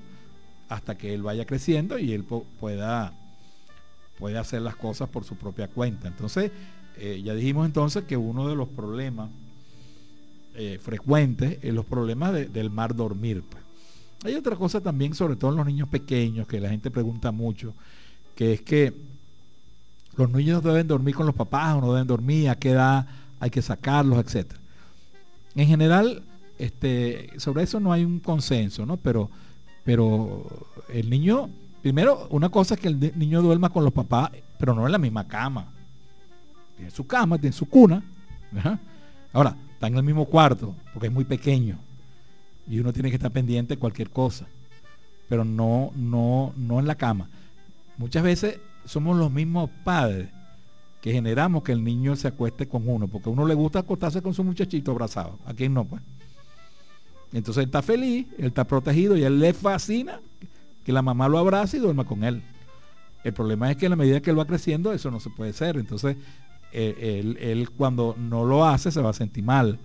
[0.69, 3.15] hasta que él vaya creciendo y él pueda,
[4.39, 6.07] hacer las cosas por su propia cuenta.
[6.07, 6.53] Entonces,
[6.99, 9.31] eh, ya dijimos entonces que uno de los problemas
[10.55, 13.43] eh, frecuentes es los problemas del mar dormir.
[13.49, 13.65] Pues.
[14.25, 17.73] Hay otra cosa también, sobre todo en los niños pequeños, que la gente pregunta mucho,
[18.35, 18.93] que es que
[20.19, 23.07] los niños deben dormir con los papás o no deben dormir, a qué edad
[23.39, 24.61] hay que sacarlos, etcétera.
[25.55, 26.25] En general,
[26.59, 28.97] este, sobre eso no hay un consenso, ¿no?
[28.97, 29.31] Pero,
[29.85, 30.45] pero
[30.93, 31.49] el niño,
[31.83, 34.99] primero, una cosa es que el niño duerma con los papás, pero no en la
[34.99, 35.67] misma cama.
[36.77, 38.03] Tiene su cama, tiene su cuna.
[39.33, 41.79] Ahora, está en el mismo cuarto, porque es muy pequeño.
[42.69, 44.47] Y uno tiene que estar pendiente de cualquier cosa.
[45.29, 47.29] Pero no, no, no en la cama.
[47.99, 50.29] Muchas veces somos los mismos padres
[51.01, 54.21] que generamos que el niño se acueste con uno, porque a uno le gusta acostarse
[54.21, 55.39] con su muchachito abrazado.
[55.47, 55.85] ¿A quién no?
[55.85, 56.03] Pues.
[57.33, 60.21] Entonces él está feliz, él está protegido y él le fascina
[60.85, 62.43] que la mamá lo abrace y duerma con él.
[63.23, 65.53] El problema es que a la medida que él va creciendo eso no se puede
[65.53, 65.77] ser.
[65.77, 66.17] Entonces
[66.73, 69.79] eh, él, cuando no lo hace se va a sentir mal.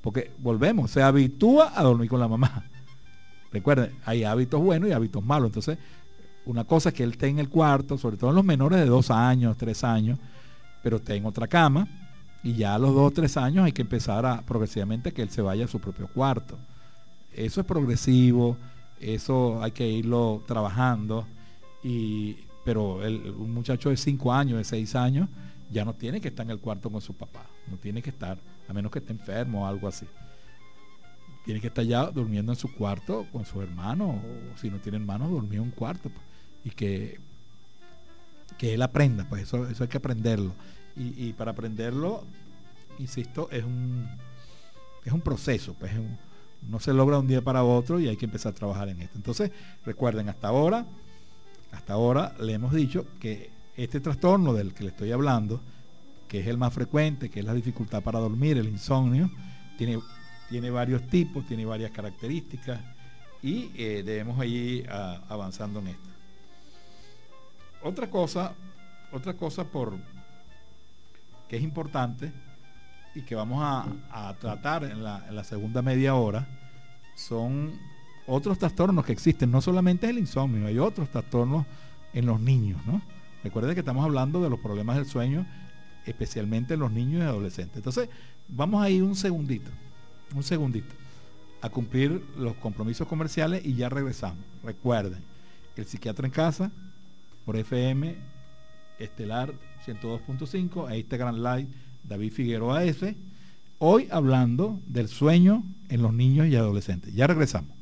[0.00, 2.64] Porque volvemos, se habitúa a dormir con la mamá.
[3.52, 5.48] Recuerden, hay hábitos buenos y hábitos malos.
[5.48, 5.78] Entonces,
[6.44, 8.86] una cosa es que él esté en el cuarto, sobre todo en los menores de
[8.86, 10.18] dos años, tres años,
[10.82, 11.86] pero esté en otra cama.
[12.42, 15.30] Y ya a los dos o tres años hay que empezar a progresivamente que él
[15.30, 16.58] se vaya a su propio cuarto.
[17.32, 18.56] Eso es progresivo,
[19.00, 21.26] eso hay que irlo trabajando.
[21.84, 25.28] Y, pero un muchacho de cinco años, de seis años,
[25.70, 28.38] ya no tiene que estar en el cuarto con su papá, no tiene que estar,
[28.68, 30.06] a menos que esté enfermo o algo así.
[31.44, 34.98] Tiene que estar ya durmiendo en su cuarto con su hermano, o si no tiene
[34.98, 36.10] hermanos, dormir en un cuarto.
[36.10, 36.31] Pues,
[36.64, 37.18] y que,
[38.58, 40.52] que él aprenda, pues eso, eso hay que aprenderlo.
[40.94, 42.24] Y, para aprenderlo,
[42.98, 44.06] insisto, es un,
[45.04, 45.90] es un proceso, pues
[46.68, 49.16] no se logra un día para otro y hay que empezar a trabajar en esto.
[49.16, 49.50] Entonces,
[49.86, 50.84] recuerden, hasta ahora,
[51.70, 55.60] hasta ahora le hemos dicho que este trastorno del que le estoy hablando,
[56.28, 59.30] que es el más frecuente, que es la dificultad para dormir, el insomnio,
[59.78, 59.98] tiene,
[60.50, 62.80] tiene varios tipos, tiene varias características
[63.42, 66.11] y eh, debemos ir avanzando en esto.
[67.84, 68.54] Otra cosa,
[69.12, 69.98] otra cosa por
[71.48, 72.32] que es importante
[73.14, 76.46] y que vamos a, tratar en la, segunda media hora
[77.14, 77.78] son
[78.26, 81.66] otros trastornos que existen, no solamente el insomnio, hay otros trastornos
[82.14, 83.02] en los niños, ¿no?
[83.42, 85.46] Recuerden que estamos hablando de los problemas del sueño,
[86.06, 87.76] especialmente en los niños y adolescentes.
[87.76, 88.08] Entonces,
[88.48, 89.70] vamos a ir un segundito,
[90.34, 90.94] un segundito,
[91.60, 94.44] a cumplir los compromisos comerciales y ya regresamos.
[94.62, 95.22] Recuerden,
[95.76, 96.70] el psiquiatra en casa,
[97.44, 98.16] por FM,
[98.98, 99.52] Estelar
[99.86, 101.68] 102.5, e Instagram Live,
[102.04, 103.16] David Figueroa F.
[103.78, 107.12] Hoy hablando del sueño en los niños y adolescentes.
[107.14, 107.76] Ya regresamos.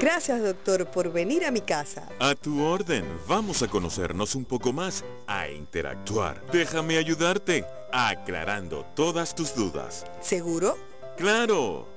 [0.00, 2.08] Gracias, doctor, por venir a mi casa.
[2.20, 3.04] A tu orden.
[3.28, 6.42] Vamos a conocernos un poco más, a interactuar.
[6.52, 10.06] Déjame ayudarte, aclarando todas tus dudas.
[10.22, 10.78] ¿Seguro?
[11.18, 11.89] ¡Claro!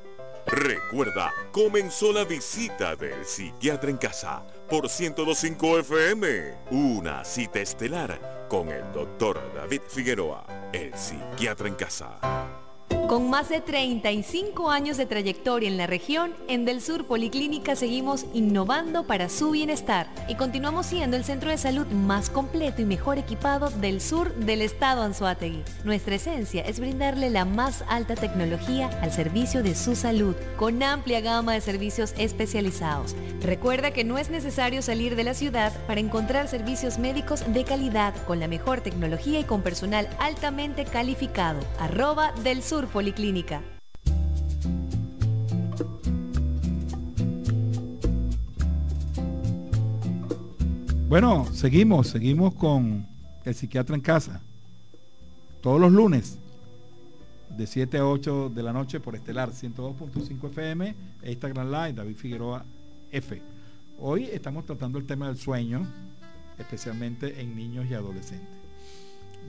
[0.46, 6.56] Recuerda, comenzó la visita del psiquiatra en casa por 1025 FM.
[6.72, 12.20] Una cita estelar con el doctor David Figueroa, el psiquiatra en casa.
[13.14, 18.26] Con más de 35 años de trayectoria en la región, en Del Sur Policlínica seguimos
[18.34, 23.20] innovando para su bienestar y continuamos siendo el centro de salud más completo y mejor
[23.20, 25.62] equipado del sur del estado Anzuategui.
[25.84, 31.22] Nuestra esencia es brindarle la más alta tecnología al servicio de su salud, con amplia
[31.22, 33.16] gama de servicios especializados.
[33.44, 38.16] Recuerda que no es necesario salir de la ciudad para encontrar servicios médicos de calidad
[38.26, 41.60] con la mejor tecnología y con personal altamente calificado.
[41.78, 42.88] Arroba del Sur.
[51.10, 53.06] Bueno, seguimos, seguimos con
[53.46, 54.42] el psiquiatra en casa.
[55.62, 56.40] Todos los lunes,
[57.58, 62.66] de 7 a 8 de la noche por Estelar 102.5 FM Instagram Live, David Figueroa
[63.12, 63.42] F.
[64.00, 65.86] Hoy estamos tratando el tema del sueño,
[66.58, 68.50] especialmente en niños y adolescentes.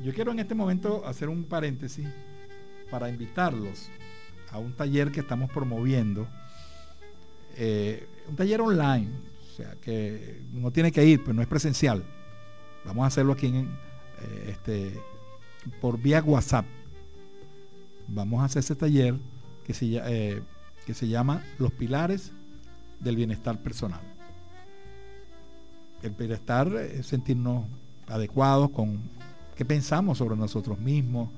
[0.03, 2.07] Yo quiero en este momento hacer un paréntesis
[2.95, 3.89] para invitarlos
[4.53, 6.29] a un taller que estamos promoviendo,
[7.57, 9.11] eh, un taller online,
[9.51, 12.05] o sea que no tiene que ir, pero no es presencial.
[12.85, 15.01] Vamos a hacerlo aquí en, eh, este,
[15.81, 16.67] por vía WhatsApp.
[18.07, 19.17] Vamos a hacer ese taller
[19.67, 20.41] que se, eh,
[20.87, 22.31] que se llama Los Pilares
[23.01, 24.03] del Bienestar Personal.
[26.01, 27.67] El bienestar es sentirnos
[28.07, 29.01] adecuados con
[29.57, 31.31] qué pensamos sobre nosotros mismos,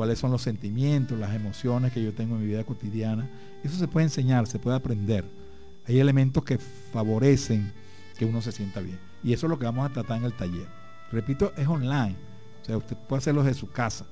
[0.00, 3.28] cuáles son los sentimientos, las emociones que yo tengo en mi vida cotidiana.
[3.62, 5.26] Eso se puede enseñar, se puede aprender.
[5.86, 7.70] Hay elementos que favorecen
[8.16, 8.98] que uno se sienta bien.
[9.22, 10.66] Y eso es lo que vamos a tratar en el taller.
[11.12, 12.16] Repito, es online.
[12.62, 14.06] O sea, usted puede hacerlo desde su casa.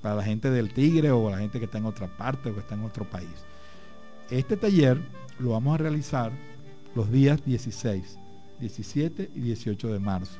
[0.00, 2.60] Para la gente del Tigre o la gente que está en otra parte o que
[2.60, 3.44] está en otro país.
[4.30, 5.02] Este taller
[5.38, 6.32] lo vamos a realizar
[6.94, 8.16] los días 16,
[8.58, 10.38] 17 y 18 de marzo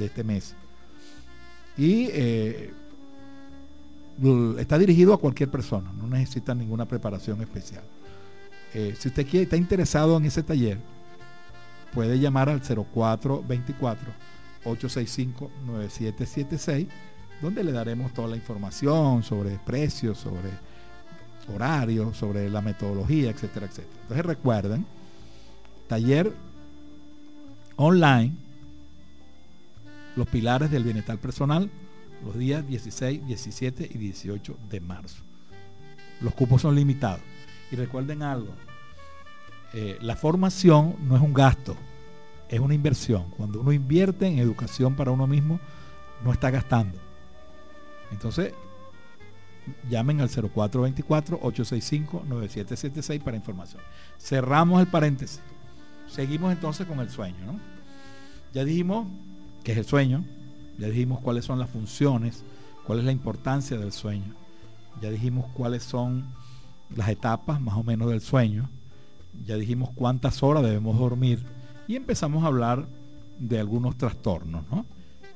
[0.00, 0.56] de este mes.
[1.78, 2.74] Y eh,
[4.58, 7.84] está dirigido a cualquier persona, no necesita ninguna preparación especial.
[8.74, 10.78] Eh, si usted quiere, está interesado en ese taller,
[11.92, 14.30] puede llamar al 0424
[14.64, 16.88] 865-9776,
[17.40, 20.50] donde le daremos toda la información sobre precios, sobre
[21.52, 24.00] horarios, sobre la metodología, etcétera, etcétera.
[24.02, 24.86] Entonces recuerden,
[25.88, 26.32] taller
[27.76, 28.34] online,
[30.16, 31.70] los pilares del bienestar personal,
[32.24, 35.22] los días 16, 17 y 18 de marzo.
[36.20, 37.20] Los cupos son limitados.
[37.70, 38.52] Y recuerden algo,
[39.72, 41.76] eh, la formación no es un gasto,
[42.48, 43.30] es una inversión.
[43.36, 45.60] Cuando uno invierte en educación para uno mismo,
[46.24, 46.98] no está gastando.
[48.10, 48.52] Entonces,
[49.88, 53.80] llamen al 0424-865-9776 para información.
[54.18, 55.40] Cerramos el paréntesis.
[56.08, 57.58] Seguimos entonces con el sueño.
[58.52, 59.06] Ya dijimos
[59.62, 60.24] qué es el sueño,
[60.80, 62.42] ya dijimos cuáles son las funciones,
[62.86, 64.34] cuál es la importancia del sueño,
[65.02, 66.24] ya dijimos cuáles son
[66.96, 68.68] las etapas más o menos del sueño,
[69.46, 71.44] ya dijimos cuántas horas debemos dormir
[71.86, 72.86] y empezamos a hablar
[73.38, 74.86] de algunos trastornos, ¿no?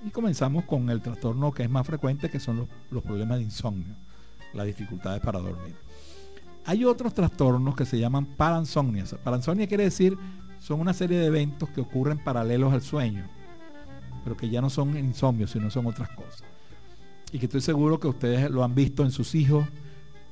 [0.07, 3.95] Y comenzamos con el trastorno que es más frecuente, que son los, problemas de insomnio,
[4.55, 5.75] las dificultades para dormir.
[6.65, 9.05] Hay otros trastornos que se llaman paransomnia.
[9.23, 10.17] Paransomnia quiere decir,
[10.59, 13.27] son una serie de eventos que ocurren paralelos al sueño,
[14.25, 16.43] pero que ya no son insomnio, sino son otras cosas.
[17.31, 19.67] Y que estoy seguro que ustedes lo han visto en sus hijos,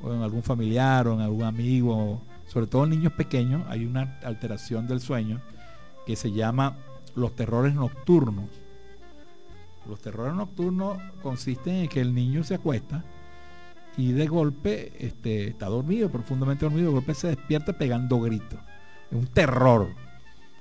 [0.02, 4.18] o en algún familiar, o en algún amigo, sobre todo en niños pequeños, hay una
[4.24, 5.40] alteración del sueño
[6.06, 6.76] que se llama
[7.14, 8.46] los terrores nocturnos.
[9.88, 13.04] Los terrores nocturnos consisten en que el niño se acuesta
[13.96, 18.58] y de golpe este, está dormido, profundamente dormido, de golpe se despierta pegando gritos.
[19.10, 19.88] Es un terror.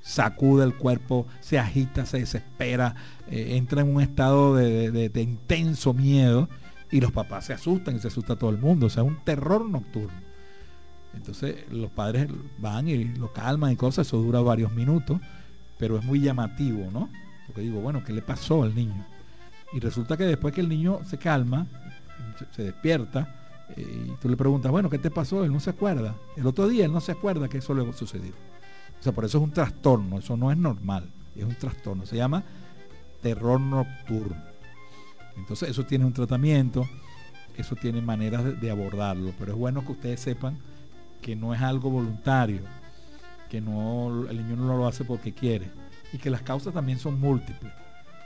[0.01, 2.95] Sacude el cuerpo, se agita, se desespera,
[3.27, 6.49] eh, entra en un estado de, intenso miedo
[6.89, 8.87] y los papás se asustan y se asusta todo el mundo.
[8.87, 10.19] O sea, un terror nocturno.
[11.13, 15.19] Entonces los padres van y lo calman y cosas, eso dura varios minutos,
[15.77, 17.09] pero es muy llamativo, ¿no?
[17.45, 19.05] Porque digo, bueno, ¿qué le pasó al niño?
[19.73, 21.67] Y resulta que después que el niño se calma,
[22.51, 23.35] se, despierta,
[23.75, 25.43] eh, y tú le preguntas, bueno, ¿qué te pasó?
[25.43, 26.15] Él no se acuerda.
[26.35, 28.33] El otro día él no se acuerda que eso le sucedió.
[29.01, 32.17] O sea, por eso es un trastorno, eso no es normal, es un trastorno, se
[32.17, 32.43] llama
[33.23, 34.37] terror nocturno.
[35.35, 36.87] Entonces eso tiene un tratamiento,
[37.57, 40.59] eso tiene maneras de abordarlo, pero es bueno que ustedes sepan
[41.19, 42.61] que no es algo voluntario,
[43.49, 45.71] que no, el niño no lo hace porque quiere
[46.13, 47.73] y que las causas también son múltiples.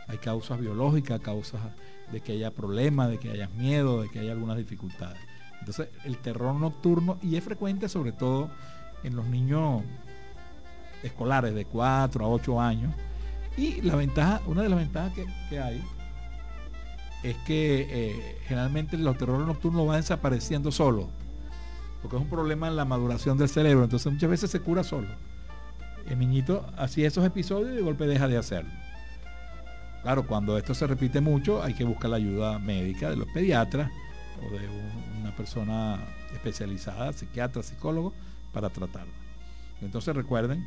[0.07, 1.61] Hay causas biológicas, causas
[2.11, 5.19] de que haya problemas, de que haya miedo, de que haya algunas dificultades.
[5.61, 8.49] Entonces, el terror nocturno, y es frecuente sobre todo
[9.03, 9.83] en los niños
[11.05, 12.93] escolares de 4 a 8 años.
[13.57, 15.13] Y la ventaja, una de las ventajas
[15.49, 15.81] que, hay
[17.23, 21.07] es que eh, generalmente los terrores nocturnos van desapareciendo solos
[22.05, 25.07] porque es un problema en la maduración del cerebro, entonces muchas veces se cura solo.
[26.07, 28.69] El niñito hacía esos episodios y de golpe deja de hacerlo.
[30.03, 33.89] Claro, cuando esto se repite mucho, hay que buscar la ayuda médica de los pediatras
[34.37, 34.69] o de
[35.19, 35.97] una persona
[36.31, 38.13] especializada, psiquiatra, psicólogo,
[38.53, 39.11] para tratarlo.
[39.81, 40.63] Entonces recuerden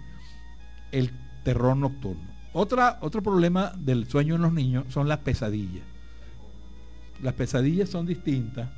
[0.92, 1.11] el
[1.44, 2.29] terror nocturno.
[2.53, 5.85] Otra, otro problema del sueño en los niños son las pesadillas.
[7.22, 8.68] Las pesadillas son distintas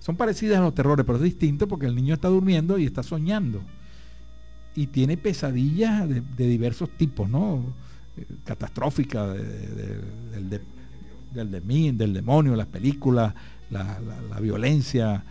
[0.00, 3.02] son parecidas a los terrores, pero es distinto porque el niño está durmiendo y está
[3.02, 3.60] soñando.
[4.74, 7.62] Y tiene pesadillas de, diversos tipos, ¿no?
[8.16, 10.62] Eh, catastróficas, del,
[11.32, 13.34] del demonio, las películas,
[13.70, 13.98] la,
[14.40, 15.24] violencia,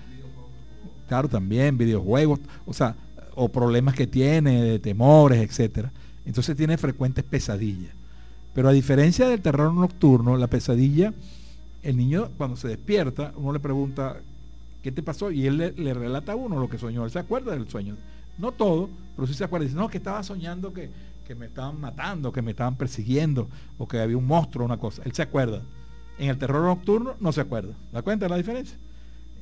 [1.07, 2.95] claro, también videojuegos, o sea,
[3.37, 5.91] o problemas que tiene, de temores, etcétera.
[6.25, 7.93] Entonces tiene frecuentes pesadillas.
[8.53, 11.13] Pero a diferencia del terror nocturno, la pesadilla,
[11.83, 14.17] el niño cuando se despierta, uno le pregunta,
[14.81, 15.29] ¿qué te pasó?
[15.29, 17.05] Y él le, relata a uno lo que soñó.
[17.05, 17.95] Él se acuerda del sueño.
[18.39, 19.65] No todo, pero sí se acuerda.
[19.65, 20.89] Dice, no, que estaba soñando que,
[21.35, 23.47] me estaban matando, que me estaban persiguiendo,
[23.77, 25.03] o que había un monstruo, una cosa.
[25.05, 25.61] Él se acuerda.
[26.17, 27.75] En el terror nocturno no se acuerda.
[27.93, 28.77] ¿Da cuenta de la diferencia?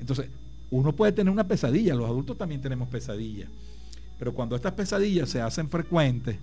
[0.02, 0.30] Entonces,
[0.72, 3.50] uno puede tener una pesadilla, los adultos también tenemos pesadillas.
[4.18, 6.38] Pero cuando estas pesadillas se hacen frecuentes,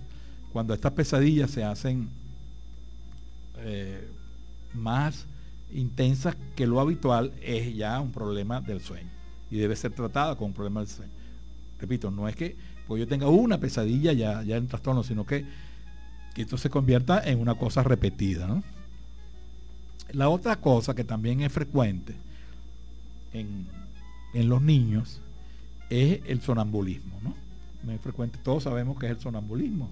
[0.51, 2.09] cuando estas pesadillas se hacen
[3.57, 4.07] eh,
[4.73, 5.25] más
[5.73, 9.09] intensa que lo habitual es ya un problema del sueño
[9.49, 11.11] y debe ser tratada como un problema del sueño.
[11.79, 12.55] Repito, no es que
[12.87, 15.45] pues yo tenga una pesadilla ya, ya en trastorno, sino que,
[16.35, 18.63] esto se convierta en una cosa repetida.
[20.11, 22.15] La otra cosa que también es frecuente
[23.33, 23.67] en,
[24.33, 25.21] los niños
[25.91, 27.19] es el sonambulismo.
[27.21, 27.35] ¿no?
[27.89, 29.89] Es frecuente, todos sabemos que es el sonambulismo.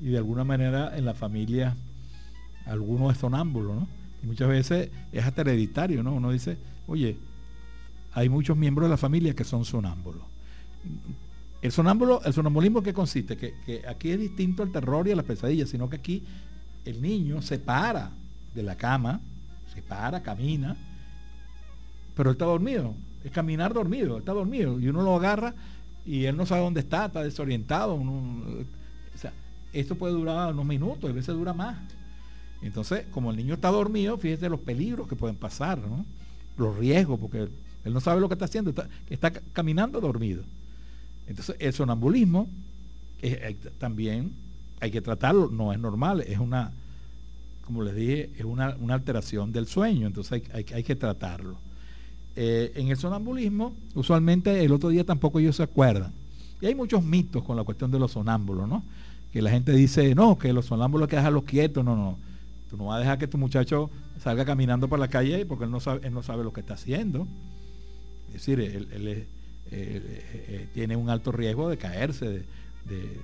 [0.00, 1.74] Y de alguna manera en la familia
[2.66, 3.88] alguno es sonámbulo, ¿no?
[4.22, 6.14] muchas veces es hasta hereditario, ¿no?
[6.14, 7.16] Uno dice, oye,
[8.12, 10.22] hay muchos miembros de la familia que son sonámbulos.
[11.62, 15.24] El sonámbulo, el sonambulismo que consiste, que, aquí es distinto al terror y a las
[15.24, 16.24] pesadillas, sino que aquí
[16.84, 18.10] el niño se para
[18.54, 19.20] de la cama,
[19.72, 20.76] se para, camina,
[22.14, 25.54] pero él está dormido, es caminar dormido, está dormido, y uno lo agarra
[26.06, 27.94] y él no sabe dónde está, está desorientado.
[27.94, 29.32] o sea,
[29.72, 31.76] esto puede durar unos minutos, a veces dura más.
[32.62, 35.80] Entonces, como el niño está dormido, fíjese los peligros que pueden pasar,
[36.56, 37.48] los riesgos, porque
[37.84, 38.72] él no sabe lo que está haciendo,
[39.10, 40.42] está, caminando dormido.
[41.26, 42.48] Entonces, el sonambulismo
[43.78, 44.32] también
[44.80, 46.72] hay que tratarlo, no es normal, es una,
[47.64, 51.58] como les dije, es una, alteración del sueño, entonces hay, que tratarlo.
[52.38, 56.12] Eh, en el sonambulismo, usualmente el otro día tampoco ellos se acuerdan.
[56.60, 58.84] Y hay muchos mitos con la cuestión de los sonámbulos, ¿no?
[59.32, 62.18] Que la gente dice, no, que los sonámbulos hay que dejarlos quietos, no, no.
[62.68, 65.70] Tú no vas a dejar que tu muchacho salga caminando por la calle porque él
[65.70, 67.26] no sabe, él no sabe lo que está haciendo.
[68.28, 69.26] Es decir, él,
[69.70, 72.44] eh, tiene un alto riesgo de caerse,
[72.84, 73.20] de,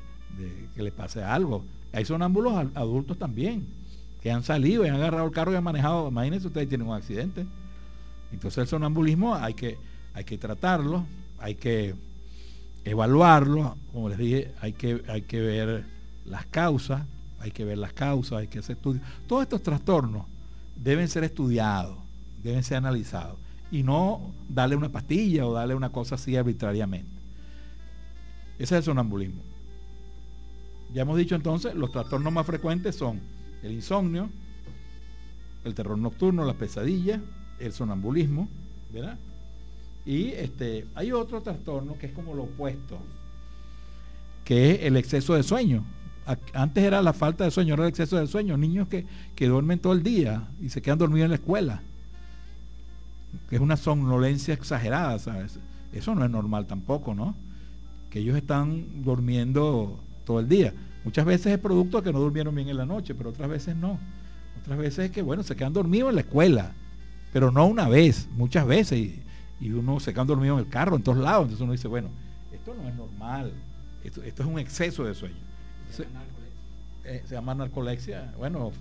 [0.74, 1.64] que le pase algo.
[1.92, 3.66] Hay sonámbulos adultos también,
[4.22, 6.08] que han salido y han agarrado el carro y han manejado.
[6.08, 7.46] Imagínense ustedes tienen un accidente.
[8.32, 9.78] Entonces el sonambulismo hay que,
[10.14, 11.04] hay que tratarlo,
[11.38, 11.94] hay que
[12.84, 15.84] evaluarlo, como les dije, hay que, hay que ver
[16.24, 17.02] las causas,
[17.38, 19.04] hay que ver las causas, hay que hacer estudios.
[19.26, 20.26] Todos estos trastornos
[20.76, 21.96] deben ser estudiados,
[22.42, 23.38] deben ser analizados
[23.70, 27.10] y no darle una pastilla o darle una cosa así arbitrariamente.
[28.54, 29.42] Ese es el sonambulismo.
[30.92, 33.20] Ya hemos dicho entonces, los trastornos más frecuentes son
[33.62, 34.28] el insomnio,
[35.64, 37.20] el terror nocturno, las pesadillas,
[37.62, 38.48] el sonambulismo,
[38.92, 39.18] ¿verdad?
[40.04, 42.98] Y este, hay otro trastorno que es como lo opuesto,
[44.44, 45.84] que es el exceso de sueño.
[46.52, 48.56] Antes era la falta de sueño, ahora el exceso de sueño.
[48.56, 51.82] Niños que, que duermen todo el día y se quedan dormidos en la escuela.
[53.48, 55.58] Que es una somnolencia exagerada, ¿sabes?
[55.92, 57.34] Eso no es normal tampoco, ¿no?
[58.10, 60.72] Que ellos están durmiendo todo el día.
[61.04, 63.74] Muchas veces es producto de que no durmieron bien en la noche, pero otras veces
[63.74, 63.98] no.
[64.60, 66.72] Otras veces es que, bueno, se quedan dormidos en la escuela,
[67.32, 68.98] pero no una vez, muchas veces.
[68.98, 69.22] Y,
[69.70, 71.44] uno se queda dormido en el carro, en todos lados.
[71.44, 72.08] Entonces uno dice, bueno,
[72.52, 73.52] esto no es normal.
[74.02, 75.36] Esto, es un exceso de sueño.
[77.04, 78.34] Eh, se, llama narcolexia.
[78.36, 78.72] Bueno,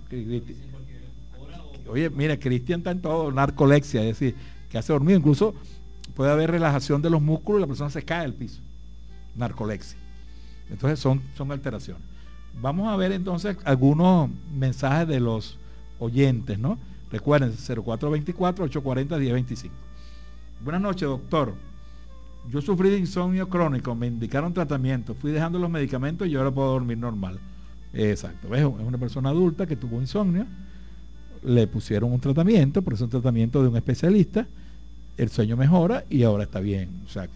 [1.88, 4.34] oye, mira, Cristian está en todo, narcolexia, es decir,
[4.68, 5.18] que hace dormido.
[5.18, 5.54] Incluso
[6.16, 8.60] puede haber relajación de los músculos y la persona se cae al piso.
[9.36, 9.98] Narcolexia.
[10.68, 12.02] Entonces son, son alteraciones.
[12.60, 15.58] Vamos a ver entonces algunos mensajes de los
[16.00, 16.76] oyentes, ¿no?
[17.12, 19.70] Recuerden, 0424-840-1025.
[20.64, 21.54] Buenas noches, doctor.
[22.50, 26.72] Yo sufrí de insomnio crónico, me indicaron tratamiento, fui dejando los medicamentos y ahora puedo
[26.72, 27.38] dormir normal.
[27.92, 30.46] Exacto, es una persona adulta que tuvo insomnio,
[31.44, 34.46] le pusieron un tratamiento, pero es un tratamiento de un especialista,
[35.18, 37.02] el sueño mejora y ahora está bien.
[37.04, 37.28] O sea,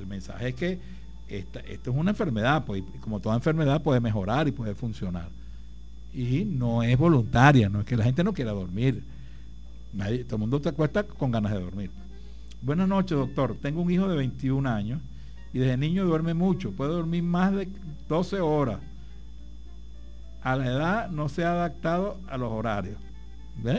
[0.00, 0.80] el mensaje es que
[1.28, 5.28] esta, esto es una enfermedad, pues, como toda enfermedad puede mejorar y puede funcionar.
[6.14, 9.02] Y no es voluntaria, no es que la gente no quiera dormir.
[9.96, 11.90] Todo el mundo te acuesta con ganas de dormir.
[12.62, 13.56] Buenas noches, doctor.
[13.60, 15.00] Tengo un hijo de 21 años
[15.52, 16.70] y desde niño duerme mucho.
[16.70, 17.68] Puede dormir más de
[18.08, 18.78] 12 horas.
[20.42, 22.96] A la edad no se ha adaptado a los horarios.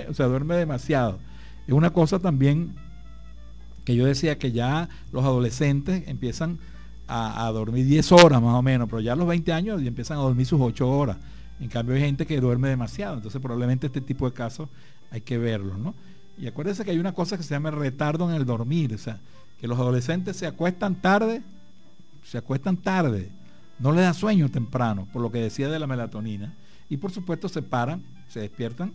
[0.10, 1.20] O sea, duerme demasiado.
[1.68, 2.76] Es una cosa también
[3.86, 6.60] que yo decía que ya los adolescentes empiezan
[7.08, 10.18] a, dormir 10 horas más o menos, pero ya a los 20 años ya empiezan
[10.18, 11.18] a dormir sus 8 horas.
[11.60, 14.70] En cambio hay gente que duerme demasiado, entonces probablemente este tipo de casos
[15.12, 15.96] hay que verlos, ¿no?
[16.38, 19.20] Y acuérdense que hay una cosa que se llama retardo en el dormir, o sea,
[19.60, 21.42] que los adolescentes se acuestan tarde,
[22.24, 23.30] se acuestan tarde,
[23.80, 26.54] no les da sueño temprano, por lo que decía de la melatonina,
[26.90, 28.94] y por supuesto se paran, se despiertan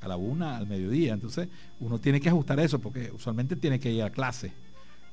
[0.00, 1.48] a la una, al mediodía, entonces
[1.80, 4.52] uno tiene que ajustar eso, porque usualmente tiene que ir a clase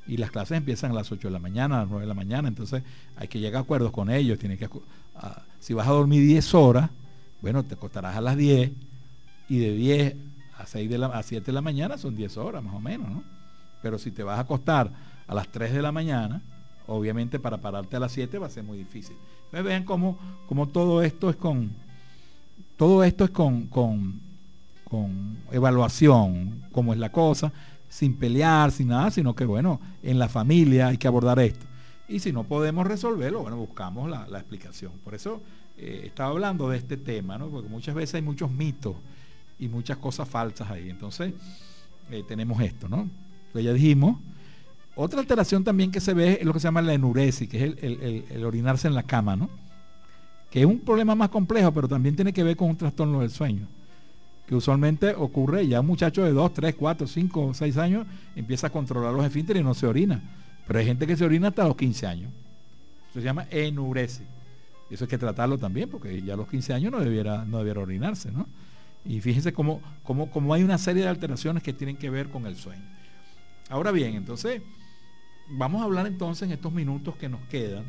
[0.07, 2.13] y las clases empiezan a las 8 de la mañana, a las 9 de la
[2.13, 2.84] mañana, entonces
[3.15, 4.67] hay que llegar a acuerdos con ellos, tiene que
[5.59, 6.89] si vas a dormir 10 horas,
[7.41, 8.72] bueno, te acostarás a las 10
[9.49, 10.16] y de 10
[10.57, 13.09] a 6 de la, a 7 de la mañana son 10 horas más o menos,
[13.09, 13.24] ¿no?
[13.82, 14.91] Pero si te vas a acostar
[15.28, 16.41] a las 3 de la mañana,
[16.88, 19.16] obviamente para pararte a las 7 va a ser muy difícil.
[19.45, 21.72] Entonces vean cómo, cómo todo esto es con
[22.78, 24.20] todo esto es con, con,
[24.86, 27.51] con evaluación, cómo es la cosa
[27.91, 31.66] sin pelear, sin nada, sino que bueno, en la familia hay que abordar esto.
[32.12, 34.91] Y si no podemos resolverlo, bueno, buscamos la, explicación.
[35.03, 35.41] Por eso
[35.78, 37.49] eh, estaba hablando de este tema, ¿no?
[37.49, 38.95] Porque muchas veces hay muchos mitos
[39.57, 40.89] y muchas cosas falsas ahí.
[40.89, 41.34] Entonces,
[42.09, 43.09] eh, tenemos esto, ¿no?
[43.53, 44.18] Pues ya dijimos.
[44.95, 47.76] Otra alteración también que se ve es lo que se llama la enuresis, que es
[47.82, 49.49] el, el orinarse en la cama, ¿no?
[50.49, 53.32] Que es un problema más complejo, pero también tiene que ver con un trastorno del
[53.32, 53.68] sueño
[54.51, 58.05] que usualmente ocurre ya un muchacho de 2, 3, 4, 5, 6 años
[58.36, 60.22] empieza a controlar los esfínteres y no se orina.
[60.72, 62.32] Pero hay gente que se orina hasta los 15 años.
[63.09, 64.26] Eso se llama enuresis.
[64.89, 67.82] Eso hay que tratarlo también, porque ya a los 15 años no debiera, no debiera
[67.82, 68.47] orinarse, ¿no?
[69.03, 72.45] Y fíjense cómo, cómo, cómo hay una serie de alteraciones que tienen que ver con
[72.45, 72.86] el sueño.
[73.67, 74.61] Ahora bien, entonces,
[75.49, 77.84] vamos a hablar entonces en estos minutos que nos quedan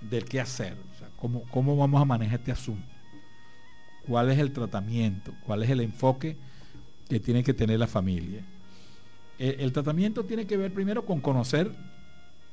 [0.00, 2.94] del qué hacer, o sea, cómo, cómo vamos a manejar este asunto,
[4.06, 6.36] cuál es el tratamiento, cuál es el enfoque
[7.08, 8.44] que tiene que tener la familia.
[9.38, 11.70] El, tratamiento tiene que ver primero con conocer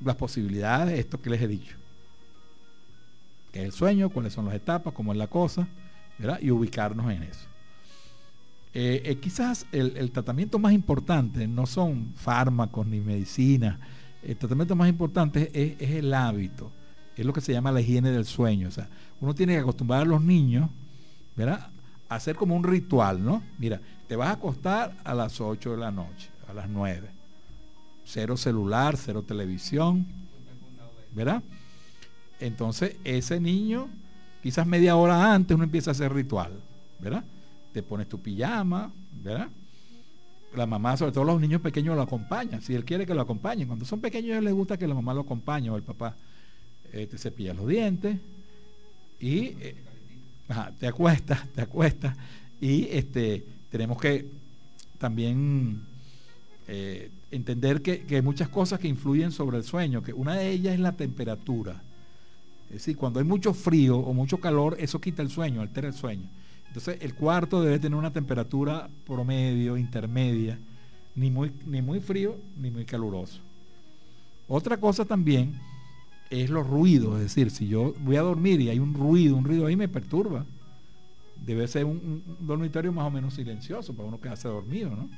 [0.03, 1.75] las posibilidades, de esto que les he dicho,
[3.51, 5.67] qué es el sueño, cuáles son las etapas, cómo es la cosa,
[6.19, 6.39] ¿verdad?
[6.41, 7.47] y ubicarnos en eso.
[8.77, 13.79] Eh, eh, quizás el, tratamiento más importante no son fármacos ni medicina,
[14.21, 16.69] el tratamiento más importante es, el hábito,
[17.15, 18.67] es lo que se llama la higiene del sueño.
[18.67, 18.89] O sea,
[19.21, 20.69] uno tiene que acostumbrar a los niños,
[21.37, 21.69] ¿verdad?
[22.09, 23.41] A hacer como un ritual, ¿no?
[23.59, 23.79] Mira,
[24.09, 27.09] te vas a acostar a las 8 de la noche, las 9.
[28.05, 30.05] Cero celular, cero televisión,
[31.13, 31.41] ¿verdad?
[32.39, 33.87] Entonces, ese niño,
[34.43, 36.51] quizás media hora antes, uno empieza a hacer ritual,
[36.99, 37.23] ¿verdad?
[37.75, 38.89] te pones tu pijama,
[39.21, 39.49] ¿verdad?
[40.55, 42.61] La mamá, sobre todo los niños pequeños, lo acompañan.
[42.61, 43.67] Si él quiere que lo acompañen.
[43.67, 46.15] Cuando son pequeños, les gusta que la mamá lo acompañe o el papá.
[46.89, 48.17] Te cepilla los dientes
[49.19, 49.75] y eh,
[50.79, 52.15] te acuestas, te acuestas.
[52.61, 54.25] Y este, tenemos que
[54.97, 55.81] también
[56.67, 60.49] eh, entender que, que, hay muchas cosas que influyen sobre el sueño, que una de
[60.49, 61.81] ellas es la temperatura.
[62.67, 65.93] Es decir, cuando hay mucho frío o mucho calor, eso quita el sueño, altera el
[65.93, 66.27] sueño.
[66.67, 70.59] Entonces el cuarto debe tener una temperatura promedio, intermedia,
[71.15, 73.39] ni muy, ni muy frío ni muy caluroso.
[74.47, 75.53] Otra cosa también
[76.29, 79.45] es los ruidos, es decir, si yo voy a dormir y hay un ruido, un
[79.45, 80.45] ruido ahí me perturba.
[81.45, 85.09] Debe ser un, dormitorio más o menos silencioso para uno quedarse dormido, ¿no?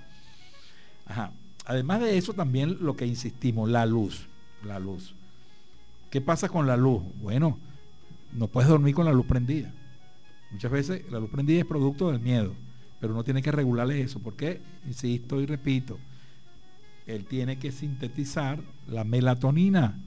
[1.07, 1.31] Ajá.
[1.65, 4.27] Además de eso, también lo que insistimos, la luz.
[4.63, 5.13] La luz.
[6.09, 7.03] ¿Qué pasa con la luz?
[7.21, 7.59] Bueno,
[8.33, 9.73] no puedes dormir con la luz prendida.
[10.51, 12.53] Muchas veces la luz prendida es producto del miedo,
[12.99, 15.99] pero uno tiene que regularle eso, porque, insisto y repito,
[17.05, 19.99] él tiene que sintetizar la melatonina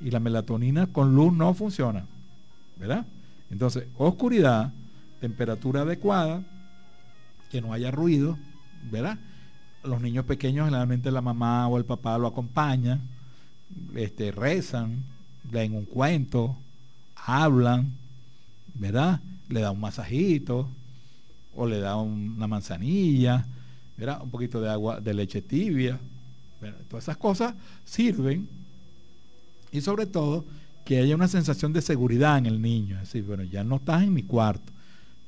[0.00, 2.06] y la melatonina con luz no funciona,
[2.78, 3.06] ¿verdad?
[3.50, 4.72] Entonces, oscuridad,
[5.20, 6.42] temperatura adecuada,
[7.50, 8.38] que no haya ruido,
[8.90, 9.18] ¿verdad?
[9.84, 13.00] Los niños pequeños generalmente la mamá o el papá lo acompañan,
[13.94, 15.04] este, rezan,
[15.52, 16.56] leen un cuento,
[17.14, 17.92] hablan,
[18.74, 19.20] ¿verdad?
[19.48, 20.68] le da un masajito
[21.54, 23.46] o le da una manzanilla,
[24.22, 25.98] un poquito de agua de leche tibia.
[26.88, 27.54] Todas esas cosas
[27.84, 28.48] sirven
[29.70, 30.44] y sobre todo
[30.84, 32.96] que haya una sensación de seguridad en el niño.
[32.96, 34.72] Es decir, bueno, ya no estás en mi cuarto,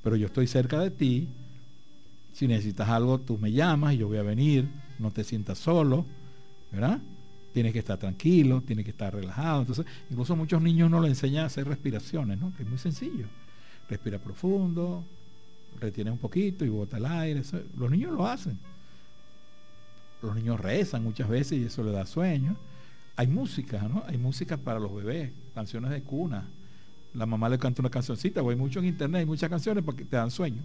[0.03, 1.29] pero yo estoy cerca de ti.
[2.37, 4.69] Si necesitas algo, tú me llamas y yo voy a venir.
[4.99, 6.05] No te sientas solo,
[6.71, 7.01] ¿verdad?
[7.55, 9.61] Tienes que estar tranquilo, tienes que estar relajado.
[9.61, 12.55] Entonces, incluso muchos niños no le enseñan a hacer respiraciones, ¿no?
[12.55, 13.27] Que es muy sencillo
[13.89, 15.05] respira profundo,
[15.81, 17.43] retiene un poquito y bota el aire.
[17.77, 18.59] los niños lo hacen.
[20.23, 22.57] Los niños rezan muchas veces y eso le da sueño.
[23.17, 24.03] Hay música, ¿no?
[24.07, 26.45] Hay música para los bebés, canciones de cuna.
[27.15, 30.05] La mamá le canta una cancioncita, o hay mucho en internet, hay muchas canciones porque
[30.05, 30.63] te dan sueño.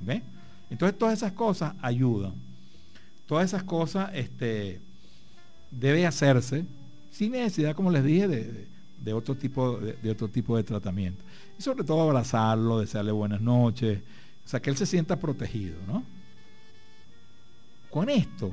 [0.00, 0.22] ¿Ves?
[0.70, 2.34] Entonces todas esas cosas ayudan.
[3.26, 4.80] Todas esas cosas este,
[5.70, 6.64] debe hacerse
[7.10, 11.22] sin necesidad, como les dije, de, otro tipo de, otro tipo de tratamiento.
[11.58, 14.00] Y sobre todo abrazarlo, desearle buenas noches,
[14.44, 16.04] o sea, que él se sienta protegido, ¿no?
[17.90, 18.52] Con esto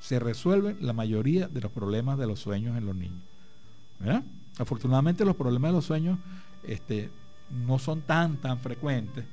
[0.00, 3.22] se resuelven la mayoría de los problemas de los sueños en los niños.
[4.58, 6.18] Afortunadamente los problemas de los sueños
[6.66, 7.10] este,
[7.66, 9.24] no son tan, tan frecuentes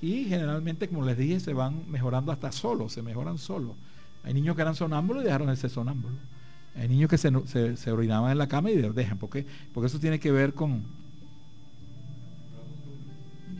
[0.00, 3.72] y generalmente, como les dije, se van mejorando hasta solos, se mejoran solos.
[4.24, 6.18] Hay niños que eran sonámbulos y dejaron de ser sonámbulos.
[6.74, 9.18] Hay niños que se, se, orinaban en la cama y dejan.
[9.18, 9.46] ¿Por qué?
[9.72, 10.84] Porque eso tiene que ver con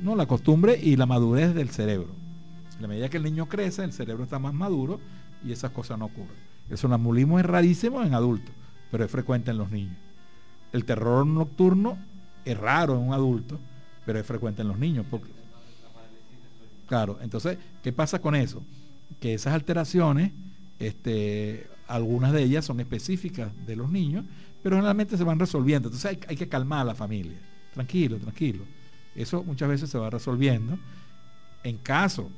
[0.01, 2.09] no, la costumbre y la madurez del cerebro.
[2.78, 5.01] A la medida que el niño crece, el cerebro está más maduro
[5.45, 6.36] y esas cosas no ocurren.
[6.70, 8.55] El sonambulismo es rarísimo en adultos,
[8.91, 9.97] pero es frecuente en los niños.
[10.72, 11.99] El terror nocturno
[12.45, 13.59] es raro en un adulto,
[14.07, 15.05] pero es frecuente en los niños.
[15.11, 15.30] Porque,
[16.91, 18.64] claro, entonces, ¿qué pasa con eso?
[19.20, 20.32] Que esas alteraciones
[20.80, 24.24] este, algunas de ellas son específicas de los niños,
[24.61, 25.88] pero generalmente se van resolviendo.
[25.88, 27.38] Entonces hay, que calmar a la familia.
[27.72, 28.64] Tranquilo, tranquilo.
[29.14, 30.76] Eso muchas veces se va resolviendo.
[31.62, 32.28] En caso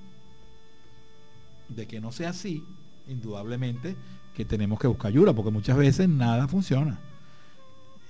[1.70, 2.62] de que no sea así,
[3.08, 3.96] indudablemente
[4.34, 6.98] que tenemos que buscar ayuda, porque muchas veces nada funciona.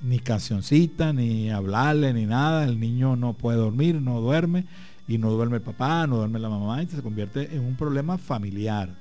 [0.00, 2.64] Ni cancioncita, ni hablarle, ni nada.
[2.64, 4.66] El niño no puede dormir, no duerme,
[5.08, 8.18] y no duerme el papá, no duerme la mamá, y se convierte en un problema
[8.18, 8.94] familiar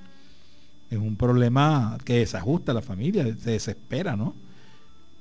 [0.91, 4.36] es un problema que desajusta a la familia, se desespera, ¿no?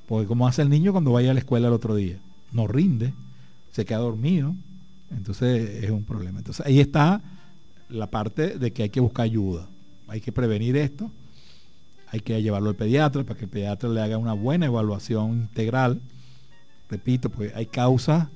[0.09, 2.19] Porque como hace el niño cuando vaya a la escuela el otro día,
[2.51, 3.15] no rinde,
[3.71, 4.53] se queda dormido,
[5.13, 6.41] entonces es un problema.
[6.41, 7.23] Entonces ahí está
[7.89, 9.69] la parte de que hay que buscar ayuda,
[10.09, 11.09] hay que prevenir esto,
[12.09, 16.01] hay que llevarlo al pediatra para que el pediatra le haga una buena evaluación integral.
[16.89, 18.27] Repito, pues hay causas,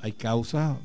[0.00, 0.76] hay causas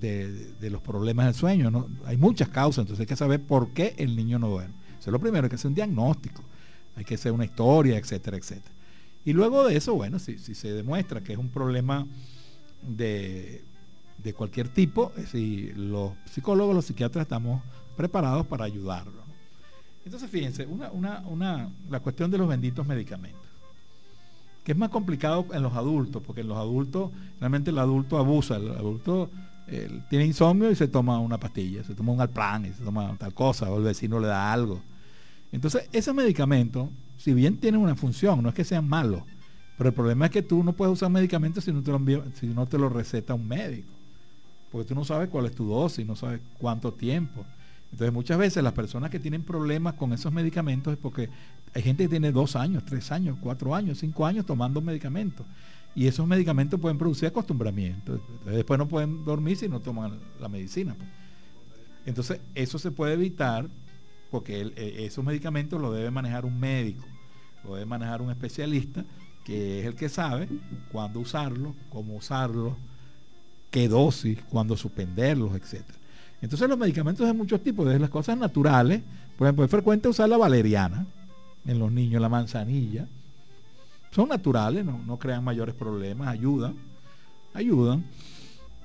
[0.00, 1.88] de, los problemas del sueño, ¿no?
[2.04, 4.74] hay muchas causas, entonces hay que saber por qué el niño no duerme.
[4.98, 6.42] Eso es lo primero, hay que hacer un diagnóstico,
[6.96, 8.74] hay que hacer una historia, etcétera, etcétera.
[9.24, 12.06] Y luego de eso, bueno, si, si se demuestra que es un problema
[12.86, 13.62] de,
[14.36, 17.62] cualquier tipo, si los psicólogos, los psiquiatras estamos
[17.96, 19.22] preparados para ayudarlo.
[20.04, 20.90] Entonces, fíjense, una,
[21.26, 23.40] una, la cuestión de los benditos medicamentos,
[24.62, 28.56] que es más complicado en los adultos, porque en los adultos, realmente el adulto abusa,
[28.56, 29.30] el adulto
[30.08, 33.32] tiene insomnio y se toma una pastilla, se toma un alplan y se toma tal
[33.32, 34.80] cosa, o el vecino le da algo.
[35.52, 39.22] Entonces, esos medicamentos, si bien tienen una función, no es que sean malos,
[39.76, 42.00] pero el problema es que tú no puedes usar medicamentos si no te lo,
[42.38, 43.88] si no te lo receta un médico.
[44.70, 47.44] Porque tú no sabes cuál es tu dosis, no sabes cuánto tiempo.
[47.92, 51.28] Entonces muchas veces las personas que tienen problemas con esos medicamentos es porque
[51.74, 55.46] hay gente que tiene dos años, tres años, cuatro años, cinco años tomando medicamentos.
[55.94, 58.20] Y esos medicamentos pueden producir acostumbramiento.
[58.44, 60.94] después no pueden dormir si no toman la medicina.
[60.94, 61.08] Pues.
[62.06, 63.68] Entonces eso se puede evitar
[64.30, 67.04] porque e, esos medicamentos lo debe manejar un médico,
[67.64, 69.04] lo debe manejar un especialista
[69.44, 70.48] que es el que sabe
[70.90, 72.76] cuándo usarlo, cómo usarlo,
[73.70, 75.84] qué dosis, cuándo suspenderlos, etc.
[76.40, 79.02] Entonces los medicamentos de muchos tipos, desde las cosas naturales,
[79.36, 81.06] por ejemplo, es frecuente usar la valeriana
[81.66, 83.06] en los niños, la manzanilla.
[84.14, 86.76] Son naturales, no, crean mayores problemas, ayudan,
[87.52, 88.04] ayudan.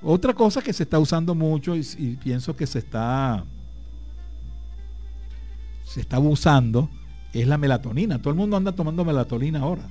[0.02, 3.44] Otra cosa que se está usando mucho y, y pienso que se está,
[5.84, 6.90] se está abusando
[7.32, 8.18] es la melatonina.
[8.18, 9.88] Todo el mundo anda tomando melatonina ahora.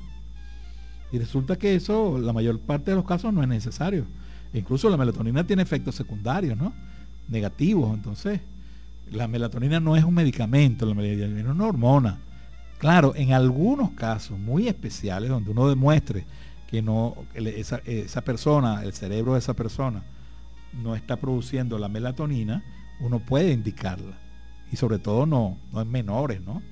[1.12, 4.06] Y resulta que eso, la mayor parte de los casos, no es necesario.
[4.54, 6.74] incluso la melatonina tiene efectos secundarios, ¿no?
[7.30, 7.94] Negativos.
[7.94, 8.42] Entonces,
[9.12, 12.20] la melatonina no es un medicamento, la melatonina es una hormona.
[12.80, 16.26] Claro, en algunos casos muy especiales, donde uno demuestre
[16.68, 20.02] que no, esa, esa persona, el cerebro de esa persona,
[20.74, 22.64] no está produciendo la melatonina,
[23.00, 24.18] uno puede indicarla.
[24.72, 26.64] Y sobre todo no, no en menores, ¿no?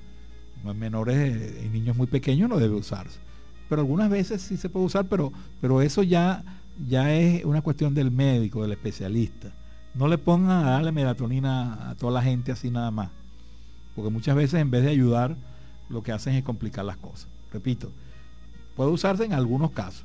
[0.64, 3.20] No en menores, en niños muy pequeños no debe usarse
[3.68, 6.42] pero algunas veces sí se puede usar, pero, pero eso ya,
[6.86, 9.52] ya es una cuestión del médico, del especialista.
[9.94, 13.10] No le pongan a darle melatonina a toda la gente así nada más,
[13.94, 15.36] porque muchas veces en vez de ayudar,
[15.88, 17.28] lo que hacen es complicar las cosas.
[17.52, 17.90] Repito,
[18.76, 20.04] puede usarse en algunos casos.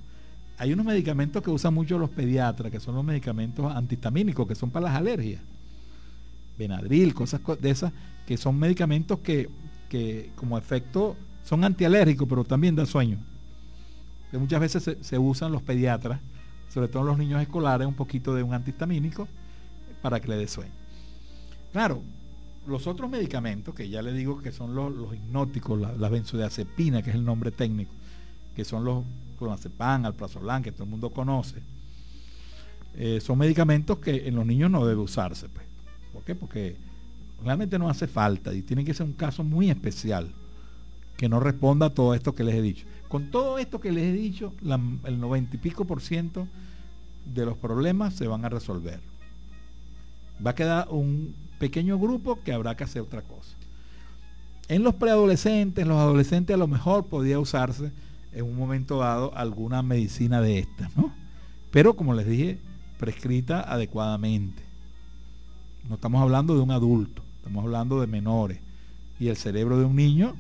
[0.58, 4.70] Hay unos medicamentos que usan mucho los pediatras, que son los medicamentos antihistamínicos, que son
[4.70, 5.42] para las alergias.
[6.58, 7.92] Benadryl, cosas de esas,
[8.26, 9.50] que son medicamentos que,
[9.90, 13.18] que como efecto son antialérgicos, pero también dan sueño
[14.34, 16.20] que muchas veces se, usan los pediatras,
[16.68, 19.28] sobre todo en los niños escolares, un poquito de un antihistamínico
[20.02, 20.72] para que le dé sueño.
[21.72, 22.02] Claro,
[22.66, 27.16] los otros medicamentos, que ya le digo que son los, hipnóticos, la, benzodiazepina, que es
[27.16, 27.92] el nombre técnico,
[28.56, 29.04] que son los
[29.38, 31.62] clonazepam, alprazolam, que todo el mundo conoce,
[32.96, 35.50] eh, son medicamentos que en los niños no debe usarse.
[35.50, 35.66] Pues.
[36.14, 36.36] ¿Por qué?
[36.36, 36.78] Porque
[37.44, 40.32] realmente no hace falta y tiene que ser un caso muy especial
[41.18, 42.86] que no responda a todo esto que les he dicho.
[43.08, 44.54] Con todo esto que les he dicho,
[45.04, 46.48] el 90 y pico por ciento
[47.26, 49.02] de los problemas se van a resolver.
[50.46, 53.56] Va a quedar un pequeño grupo que habrá que hacer otra cosa.
[54.68, 57.94] En los preadolescentes, los adolescentes a lo mejor podía usarse
[58.34, 61.14] en un momento dado alguna medicina de estas, ¿no?
[61.72, 62.60] Pero como les dije,
[62.98, 64.62] prescrita adecuadamente.
[65.88, 68.60] No estamos hablando de un adulto, estamos hablando de menores.
[69.18, 70.36] Y el cerebro de un niño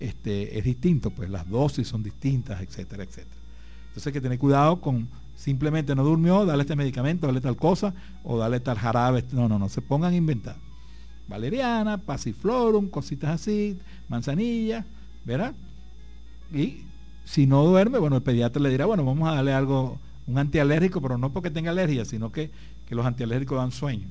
[0.00, 3.40] este, es distinto, pues las dosis son distintas, etcétera, etcétera.
[3.86, 7.94] Entonces hay que tener cuidado con simplemente no durmió, dale este medicamento, dale tal cosa,
[8.22, 9.24] o dale tal jarabe.
[9.32, 10.56] No, no, no, se pongan a inventar.
[11.28, 13.78] Valeriana, pasiflorum, cositas así,
[14.08, 14.84] manzanilla,
[15.24, 15.54] ¿verdad?
[16.52, 16.84] Y
[17.24, 21.00] si no duerme, bueno, el pediatra le dirá, bueno, vamos a darle algo, un antialérgico,
[21.00, 22.50] pero no porque tenga alergia, sino que,
[22.90, 24.06] los antialérgicos dan sueño.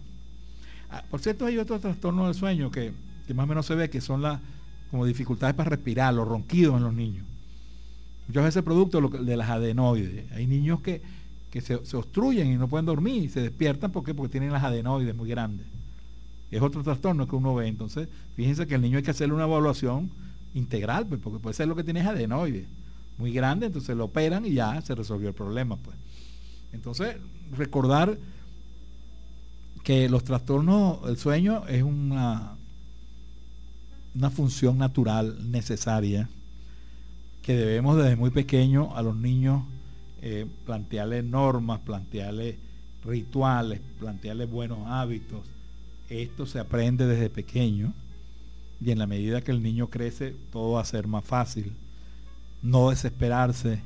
[0.89, 2.91] Ah, por cierto, hay otro trastorno del sueño que,
[3.25, 4.41] que más o menos se ve, que son las
[4.91, 7.25] como dificultades para respirar, los ronquidos en los niños.
[8.27, 10.31] Muchas veces producto de las adenoides.
[10.31, 11.01] Hay niños que,
[11.61, 15.67] se, obstruyen y no pueden dormir y se despiertan porque tienen las adenoides muy grandes.
[16.51, 17.67] Es otro trastorno que uno ve.
[17.67, 20.11] Entonces, fíjense que el niño hay que hacerle una evaluación
[20.53, 22.67] integral, pues, porque puede ser lo que tiene es adenoides
[23.17, 25.77] muy grande, entonces lo operan y ya se resolvió el problema.
[25.77, 25.95] Pues.
[26.71, 27.17] Entonces,
[27.55, 28.17] recordar
[29.83, 32.55] que los trastornos del sueño es una
[34.15, 36.29] una función natural necesaria
[37.43, 39.63] que debemos desde muy pequeño a los niños
[40.21, 42.57] eh, plantearle normas, plantearle
[43.03, 45.41] rituales, plantearle buenos hábitos.
[46.09, 47.93] Esto se aprende desde pequeño
[48.83, 51.73] y en la medida que el niño crece todo va a ser más fácil.
[52.61, 53.81] No desesperarse,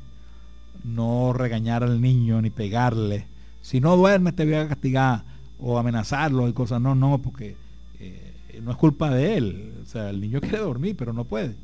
[0.83, 3.25] no regañar al niño ni pegarle.
[3.63, 5.23] Si no duermes te voy a castigar
[5.59, 6.79] o amenazarlo y cosas.
[6.79, 7.55] No, no, porque
[7.99, 9.73] eh, no es culpa de él.
[9.81, 11.55] O sea, el niño quiere dormir, pero no puede.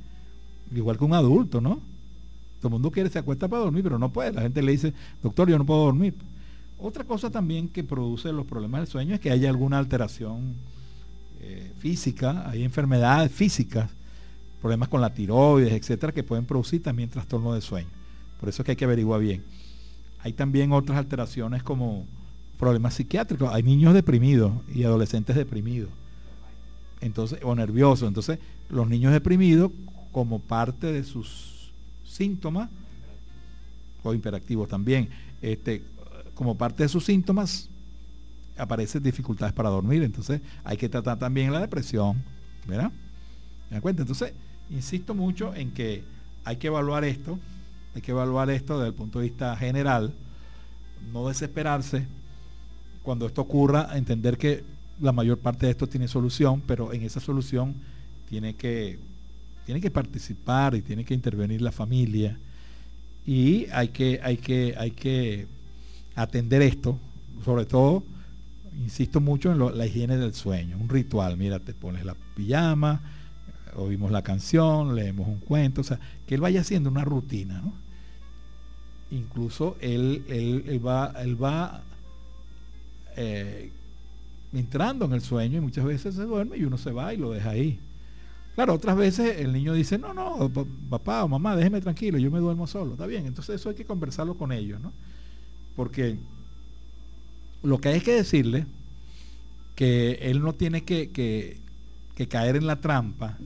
[0.73, 1.81] Igual que un adulto, ¿no?
[2.59, 4.31] Todo el mundo quiere, se acuesta para dormir, pero no puede.
[4.31, 6.15] La gente le dice, doctor, yo no puedo dormir.
[6.79, 10.55] Otra cosa también que produce los problemas del sueño es que haya alguna alteración
[11.41, 13.89] eh, física, hay enfermedades físicas,
[14.61, 17.89] problemas con la tiroides, etcétera, que pueden producir también trastorno de sueño.
[18.39, 19.43] Por eso es que hay que averiguar bien.
[20.19, 22.05] Hay también otras alteraciones como
[22.57, 23.53] problemas psiquiátricos.
[23.53, 25.89] Hay niños deprimidos y adolescentes deprimidos.
[27.01, 28.07] Entonces, o nerviosos.
[28.07, 29.71] Entonces, los niños deprimidos,
[30.13, 31.73] como parte de sus
[32.05, 32.69] síntomas,
[34.03, 35.09] o imperactivos también,
[35.41, 35.83] este,
[36.33, 37.69] como parte de sus síntomas,
[38.57, 40.03] aparecen dificultades para dormir.
[40.03, 42.23] Entonces, hay que tratar también la depresión.
[42.65, 42.91] ¿Verdad?
[43.69, 44.03] ¿Me cuenta?
[44.03, 44.33] Entonces,
[44.69, 46.03] insisto mucho en que
[46.45, 47.39] hay que evaluar esto,
[47.95, 50.13] hay que evaluar esto desde el punto de vista general,
[51.11, 52.07] no desesperarse,
[53.01, 54.63] cuando esto ocurra, entender que
[55.01, 57.75] la mayor parte de esto tiene solución, pero en esa solución
[58.29, 58.99] tiene que,
[59.65, 62.37] tiene que participar y tiene que intervenir la familia.
[63.25, 65.47] Y hay que, hay que, hay que
[66.15, 66.97] atender esto,
[67.43, 68.03] sobre todo,
[68.81, 71.37] insisto mucho en la higiene del sueño, un ritual.
[71.37, 73.01] Mira, te pones la pijama,
[73.75, 77.73] oímos la canción, leemos un cuento, o sea, que él vaya haciendo una rutina, ¿no?
[79.11, 81.83] Incluso él, él va, él va
[83.15, 83.69] eh,
[84.53, 87.31] entrando en el sueño y muchas veces se duerme y uno se va y lo
[87.31, 87.79] deja ahí.
[88.55, 90.51] Claro, otras veces el niño dice, no, no,
[90.89, 92.93] papá o mamá, déjeme tranquilo, yo me duermo solo.
[92.93, 94.93] Está bien, entonces eso hay que conversarlo con ellos, ¿no?
[95.75, 96.17] Porque
[97.63, 98.65] lo que hay que decirle
[99.75, 103.37] que él no tiene que, que, caer en la trampa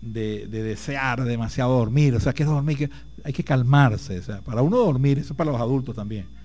[0.00, 2.14] de, de, desear demasiado dormir.
[2.14, 2.90] O sea, que es dormir,
[3.24, 4.20] hay que calmarse.
[4.20, 6.38] O sea, para uno dormir, eso es para los adultos también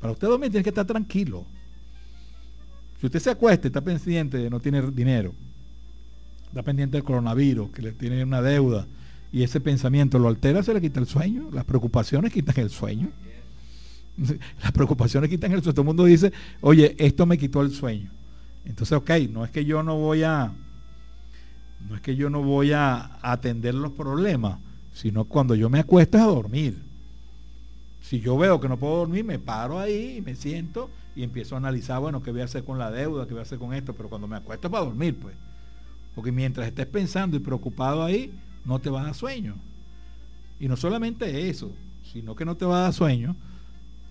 [0.00, 1.44] para usted dormir tiene que estar tranquilo.
[3.00, 5.32] Si usted se acuesta y está pendiente de no tener dinero,
[6.48, 8.86] está pendiente del coronavirus, que le tiene una deuda,
[9.30, 11.50] y ese pensamiento lo altera, se le quita el sueño.
[11.52, 13.08] Las preocupaciones quitan el sueño.
[14.62, 15.74] Las preocupaciones quitan el sueño.
[15.74, 18.10] Todo el mundo dice, oye, esto me quitó el sueño.
[18.64, 20.52] Entonces, ok, no es que yo no voy a,
[21.88, 24.58] no es que yo no voy a atender los problemas,
[24.92, 26.78] sino cuando yo me acuesto es a dormir.
[28.00, 31.54] Si yo veo que no puedo dormir, me paro ahí y me siento y empiezo
[31.54, 33.74] a analizar, bueno, qué voy a hacer con la deuda, qué voy a hacer con
[33.74, 35.34] esto, pero cuando me acuesto para dormir, pues.
[36.18, 38.32] Porque mientras estés pensando y preocupado ahí,
[38.64, 39.54] no te va a dar sueño.
[40.58, 41.70] Y no solamente eso,
[42.12, 43.36] sino que no te va a dar sueño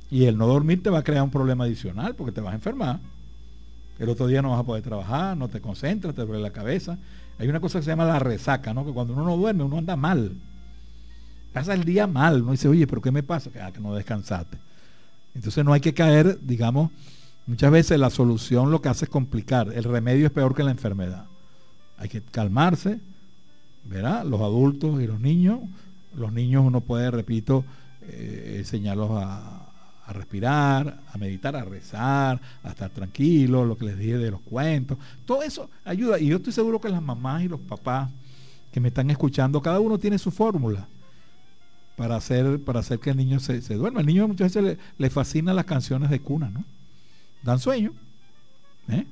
[0.10, 2.56] y el no dormir te va a crear un problema adicional porque te vas a
[2.56, 3.02] enfermar.
[4.00, 6.98] El otro día no vas a poder trabajar, no te concentras, te duele la cabeza.
[7.40, 8.86] Hay una cosa que se llama la resaca, ¿no?
[8.86, 10.32] Que cuando uno no duerme, uno anda mal
[11.52, 13.50] pasa el día mal, no dice, oye, pero ¿qué me pasa?
[13.62, 14.58] Ah, que no descansaste.
[15.36, 16.92] Entonces no hay que caer, digamos,
[17.48, 19.74] muchas veces la solución lo que hace es complicar.
[19.74, 21.27] El remedio es peor que la enfermedad.
[21.98, 23.00] Hay que calmarse,
[23.86, 24.26] ¿verdad?
[24.26, 25.60] Los adultos y los niños.
[26.16, 27.64] Los niños uno puede, repito,
[28.02, 29.64] eh, enseñarlos a,
[30.10, 34.98] respirar, a meditar, a rezar, a estar tranquilos, lo que les dije de los cuentos.
[35.26, 36.18] Todo eso ayuda.
[36.18, 38.10] Y yo estoy seguro que las mamás y los papás
[38.72, 40.88] que me están escuchando, cada uno tiene su fórmula
[41.98, 44.00] para hacer, para hacer que el niño se, duerma.
[44.00, 46.64] El niño muchas veces le, le fascinan las canciones de cuna, ¿no?
[47.44, 47.92] Dan sueño.
[48.90, 49.06] ¿eh?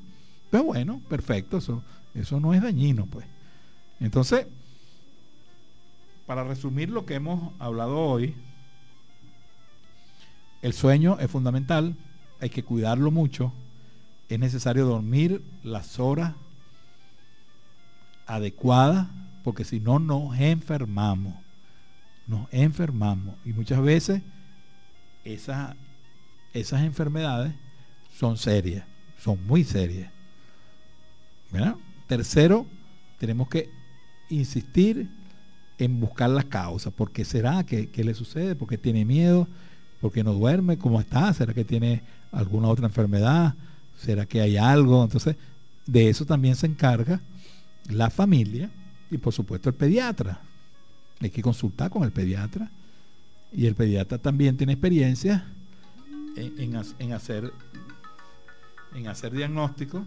[0.49, 1.81] Pero bueno, perfecto, eso,
[2.15, 3.25] eso no es dañino, pues.
[3.99, 4.47] Entonces,
[6.25, 8.35] para resumir lo que hemos hablado hoy,
[10.61, 11.95] el sueño es fundamental,
[12.41, 13.53] hay que cuidarlo mucho,
[14.29, 16.33] es necesario dormir las horas
[18.25, 19.07] adecuadas,
[19.43, 21.35] porque si no nos enfermamos
[22.27, 24.21] nos enfermamos y muchas veces
[25.23, 25.75] esas,
[26.53, 27.53] enfermedades
[28.17, 28.85] son serias,
[29.17, 30.11] son muy serias.
[32.07, 32.65] Tercero,
[33.19, 33.69] tenemos que
[34.29, 35.09] insistir
[35.77, 36.93] en buscar las causas.
[36.93, 37.63] ¿Por qué será?
[37.65, 38.55] que le sucede?
[38.55, 39.47] ¿Por qué tiene miedo?
[40.01, 40.77] ¿Por qué no duerme?
[40.77, 41.33] ¿Cómo está?
[41.33, 43.55] ¿Será que tiene alguna otra enfermedad?
[43.97, 45.03] ¿Será que hay algo?
[45.03, 45.35] Entonces,
[45.85, 47.21] de eso también se encarga
[47.89, 48.69] la familia
[49.09, 50.41] y por supuesto el pediatra.
[51.21, 52.69] Hay que consultar con el pediatra.
[53.51, 55.45] Y el pediatra también tiene experiencia
[56.35, 56.75] en,
[57.13, 57.53] hacer
[58.93, 60.05] en hacer diagnóstico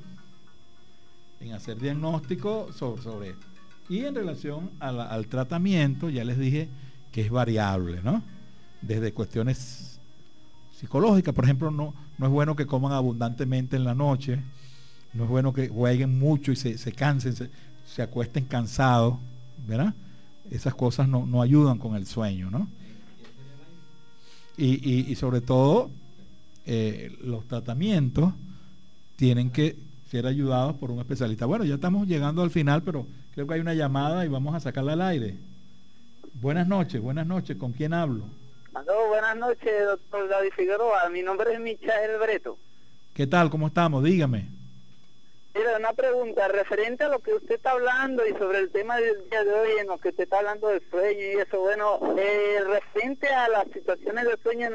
[1.40, 3.46] en hacer diagnóstico sobre, esto.
[3.88, 6.68] Y en relación al tratamiento, ya les dije
[7.12, 8.22] que es variable, ¿no?
[8.82, 9.98] desde cuestiones
[10.78, 14.38] psicológicas, por ejemplo, no, no es bueno que coman abundantemente en la noche,
[15.14, 17.34] no es bueno que jueguen mucho y se, cansen,
[17.86, 19.16] se, acuesten cansados,
[19.66, 19.94] ¿verdad?
[20.50, 22.68] Esas cosas no, ayudan con el sueño, ¿no?
[24.56, 25.90] Y, sobre todo,
[26.66, 28.32] eh, los tratamientos
[29.16, 29.76] tienen que
[30.10, 31.46] ser ayudados por un especialista.
[31.46, 34.60] Bueno, ya estamos llegando al final, pero creo que hay una llamada y vamos a
[34.60, 35.34] sacarla al aire.
[36.34, 37.56] Buenas noches, buenas noches.
[37.56, 38.24] ¿Con quién hablo?
[39.08, 41.08] buenas noches, doctor David Figueroa.
[41.10, 42.56] Mi nombre es Michael Breto.
[43.14, 43.50] ¿Qué tal?
[43.50, 44.04] ¿Cómo estamos?
[44.04, 44.46] Dígame.
[45.54, 49.28] Mira, una pregunta referente a lo que usted está hablando y sobre el tema del
[49.28, 51.60] día de hoy en lo que usted está hablando del sueño y eso.
[51.60, 54.68] Bueno, eh, referente a las situaciones de sueño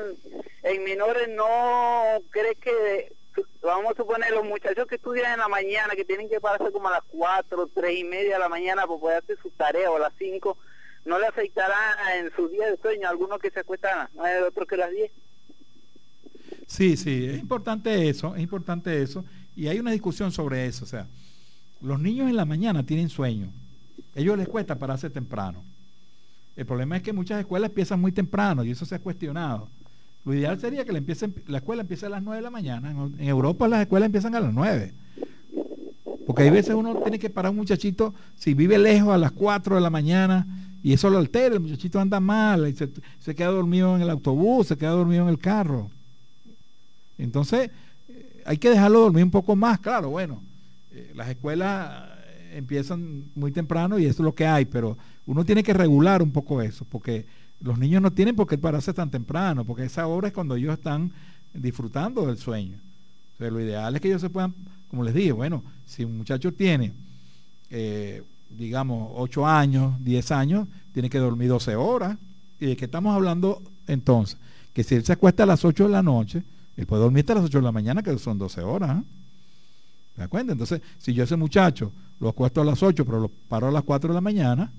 [0.64, 3.14] en, menores, ¿no cree que,
[3.62, 6.88] vamos a suponer, los muchachos que estudian en la mañana, que tienen que pararse como
[6.88, 9.96] a las 4, 3 y media de la mañana para poder hacer sus tareas o
[9.96, 10.58] a las 5,
[11.06, 11.76] ¿no le afectará
[12.18, 14.80] en sus días de sueño algunos que se acuestan a las 9, otros que a
[14.80, 15.12] las 10?
[16.68, 19.24] Sí, sí, es importante eso, es importante eso.
[19.56, 20.86] Y hay una discusión sobre eso.
[20.86, 21.08] O sea,
[21.82, 23.50] los niños en la mañana tienen sueño.
[24.16, 25.64] Ellos les cuesta pararse temprano.
[26.56, 29.70] El problema es que muchas escuelas empiezan muy temprano y eso se ha cuestionado.
[30.26, 32.91] Lo ideal sería que la, escuela empiece a las 9 de la mañana.
[32.91, 34.93] En, Europa las escuelas empiezan a las 9.
[36.26, 39.76] Porque hay veces uno tiene que parar un muchachito, si vive lejos a las 4
[39.76, 40.47] de la mañana,
[40.82, 44.67] y eso lo altera, el muchachito anda mal, y se, queda dormido en el autobús,
[44.67, 45.89] se queda dormido en el carro.
[47.17, 47.69] Entonces,
[48.45, 50.41] hay que dejarlo dormir un poco más, claro, bueno,
[50.91, 52.09] eh, las escuelas
[52.53, 56.32] empiezan muy temprano y eso es lo que hay, pero uno tiene que regular un
[56.32, 57.26] poco eso, porque
[57.64, 60.74] los niños no tienen por qué pararse tan temprano, porque esa hora es cuando ellos
[60.74, 61.11] están
[61.53, 62.78] disfrutando del sueño.
[63.39, 64.53] O lo ideal es que ellos se puedan,
[64.89, 66.91] como les dije, bueno, si un muchacho tiene,
[67.70, 72.18] eh, digamos, 8 años, 10 años, tiene que dormir 12 horas.
[72.59, 74.38] ¿Y de qué estamos hablando entonces?
[74.74, 76.43] Que si él se acuesta a las 8 de la noche,
[76.76, 78.97] él puede dormir hasta las 8 de la mañana, que son 12 horas.
[78.97, 79.03] ¿eh?
[80.18, 80.51] ¿Me da cuenta?
[80.51, 83.84] Entonces, si yo ese muchacho lo acuesto a las 8, pero lo paro a las
[83.84, 84.72] 4 de la mañana,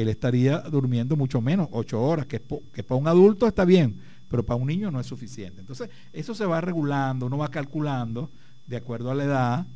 [0.00, 2.40] él estaría durmiendo mucho menos, 8 horas, que,
[2.72, 5.60] que para un adulto está bien, pero para un niño no es suficiente.
[5.60, 8.30] Entonces, eso se va regulando, uno va calculando
[8.68, 9.66] de acuerdo a la edad.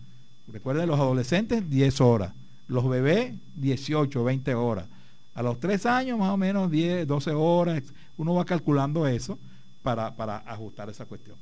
[0.46, 2.32] Recuerden, los adolescentes, 10 horas.
[2.68, 4.86] Los bebés, 18, 20 horas.
[5.34, 7.82] A los 3 años, más o menos 10, 12 horas.
[8.16, 9.40] Uno va calculando eso
[9.82, 11.36] para, para ajustar esa cuestión.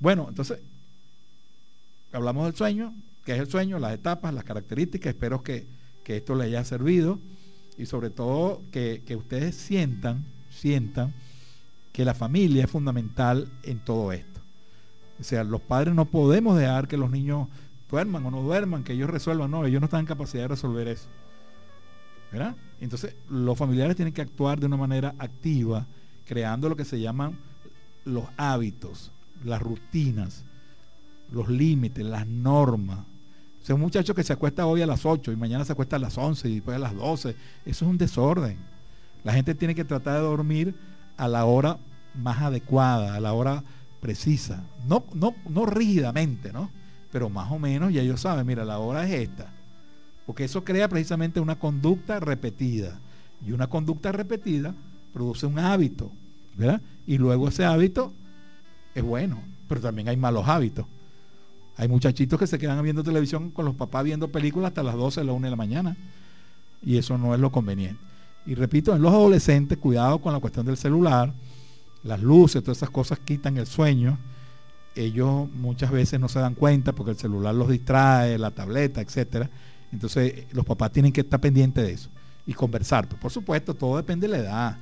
[0.00, 0.58] Bueno, entonces,
[2.10, 2.94] hablamos del sueño,
[3.24, 5.66] que es el sueño, las etapas, las características, espero que,
[6.02, 7.20] que esto le haya servido
[7.78, 11.14] y sobre todo que, que, ustedes sientan, sientan
[11.92, 14.40] que la familia es fundamental en todo esto.
[15.20, 17.48] O sea, los padres no podemos dejar que los niños
[17.90, 20.88] duerman o no duerman, que ellos resuelvan, no, ellos no están en capacidad de resolver
[20.88, 21.08] eso.
[22.32, 22.56] ¿Verdad?
[22.80, 25.86] Entonces, los familiares tienen que actuar de una manera activa,
[26.26, 27.38] creando lo que se llaman
[28.04, 29.12] los hábitos,
[29.44, 30.44] las rutinas,
[31.30, 33.00] los límites, las normas.
[33.62, 35.96] O sea, un muchacho que se acuesta hoy a las 8 y mañana se acuesta
[35.96, 38.56] a las 11 y después a las 12, eso es un desorden.
[39.22, 40.74] La gente tiene que tratar de dormir
[41.16, 41.78] a la hora
[42.14, 43.62] más adecuada, a la hora
[44.00, 44.64] precisa.
[44.88, 46.70] No, no, no rígidamente, ¿no?
[47.12, 49.46] Pero más o menos ya ellos saben, mira, la hora es esta.
[50.26, 52.98] Porque eso crea precisamente una conducta repetida.
[53.46, 54.74] Y una conducta repetida
[55.12, 56.10] produce un hábito.
[57.06, 58.12] Y luego ese hábito
[58.94, 60.86] es bueno, pero también hay malos hábitos.
[61.76, 65.24] Hay muchachitos que se quedan viendo televisión con los papás viendo películas hasta las 12,
[65.24, 65.96] la 1 de la mañana.
[66.82, 68.00] Y eso no es lo conveniente.
[68.44, 71.32] Y repito, en los adolescentes, cuidado con la cuestión del celular,
[72.02, 74.18] las luces, todas esas cosas quitan el sueño.
[74.94, 79.48] Ellos muchas veces no se dan cuenta porque el celular los distrae, la tableta, etcétera.
[79.92, 82.10] Entonces los papás tienen que estar pendientes de eso
[82.46, 83.08] y conversar.
[83.08, 84.78] por supuesto, todo depende de la edad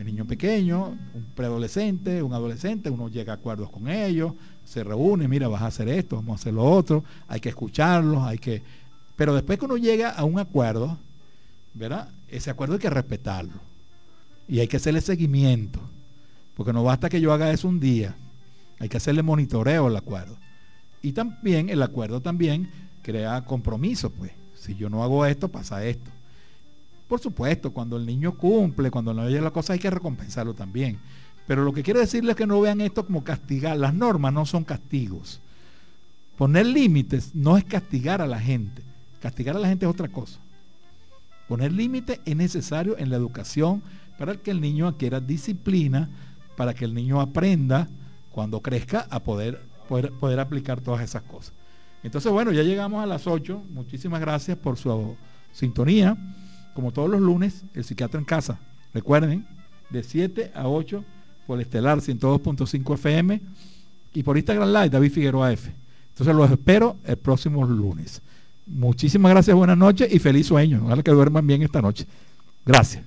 [0.00, 4.32] el niño pequeño, un preadolescente, un adolescente, uno llega a acuerdos con ellos,
[4.70, 8.22] se reúne, mira, vas a hacer esto, vamos a hacer lo otro, hay que escucharlos,
[8.22, 8.62] hay que...
[9.16, 10.96] Pero después que uno llega a un acuerdo,
[11.74, 12.08] ¿verdad?
[12.28, 13.54] Ese acuerdo hay que respetarlo.
[14.46, 15.80] Y hay que hacerle seguimiento.
[16.56, 18.14] Porque no basta que yo haga eso un día.
[18.78, 20.36] Hay que hacerle monitoreo al acuerdo.
[21.02, 22.70] Y también el acuerdo también
[23.02, 24.30] crea compromiso, pues.
[24.54, 26.12] Si yo no hago esto, pasa esto.
[27.08, 31.00] Por supuesto, cuando el niño cumple, cuando no oye la cosa, hay que recompensarlo también.
[31.50, 33.76] Pero lo que quiero decirles es que no vean esto como castigar.
[33.76, 35.40] Las normas no son castigos.
[36.38, 38.84] Poner límites no es castigar a la gente.
[39.20, 40.38] Castigar a la gente es otra cosa.
[41.48, 43.82] Poner límites es necesario en la educación
[44.16, 46.08] para que el niño adquiera disciplina,
[46.56, 47.88] para que el niño aprenda
[48.30, 51.52] cuando crezca a poder, poder, poder aplicar todas esas cosas.
[52.04, 53.60] Entonces, bueno, ya llegamos a las 8.
[53.70, 55.16] Muchísimas gracias por su
[55.50, 56.16] sintonía
[56.74, 58.60] como todos los lunes, el psiquiatra en casa.
[58.94, 59.48] Recuerden,
[59.90, 61.04] de 7 a 8
[61.46, 63.40] por Estelar 102.5 FM
[64.14, 65.70] y por Instagram Live David Figueroa F.
[66.10, 68.20] Entonces los espero el próximo lunes.
[68.66, 70.82] Muchísimas gracias, buenas noches y feliz sueño.
[70.84, 72.06] Ojalá que duerman bien esta noche.
[72.64, 73.02] Gracias.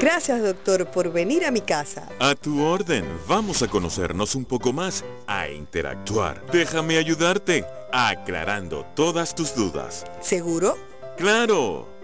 [0.00, 2.08] Gracias, doctor, por venir a mi casa.
[2.20, 6.44] A tu orden, vamos a conocernos un poco más, a interactuar.
[6.52, 10.04] Déjame ayudarte, aclarando todas tus dudas.
[10.20, 10.76] ¿Seguro?
[11.16, 11.95] ¡Claro!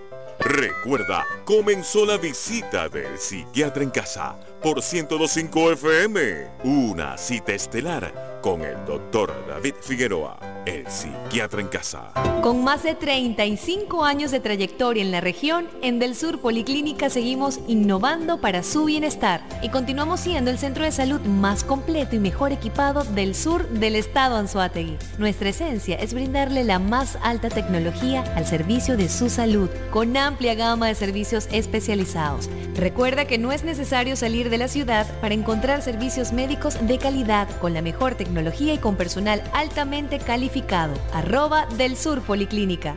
[0.45, 6.49] Recuerda, comenzó la visita del psiquiatra en casa por 102.5 FM.
[6.64, 10.36] Una cita estelar con el doctor David Figueroa,
[10.66, 12.12] el psiquiatra en casa.
[12.43, 17.61] Con más de 35 años de trayectoria en la región, en Del Sur Policlínica seguimos
[17.68, 22.51] innovando para su bienestar y continuamos siendo el centro de salud más completo y mejor
[22.51, 24.99] equipado del sur del estado Anzuategui.
[25.18, 30.55] Nuestra esencia es brindarle la más alta tecnología al servicio de su salud, con amplia
[30.55, 32.51] gama de servicios especializados.
[32.74, 37.49] Recuerda que no es necesario salir de la ciudad para encontrar servicios médicos de calidad
[37.61, 40.95] con la mejor y con personal altamente calificado.
[41.12, 42.97] Arroba del Sur Policlínica.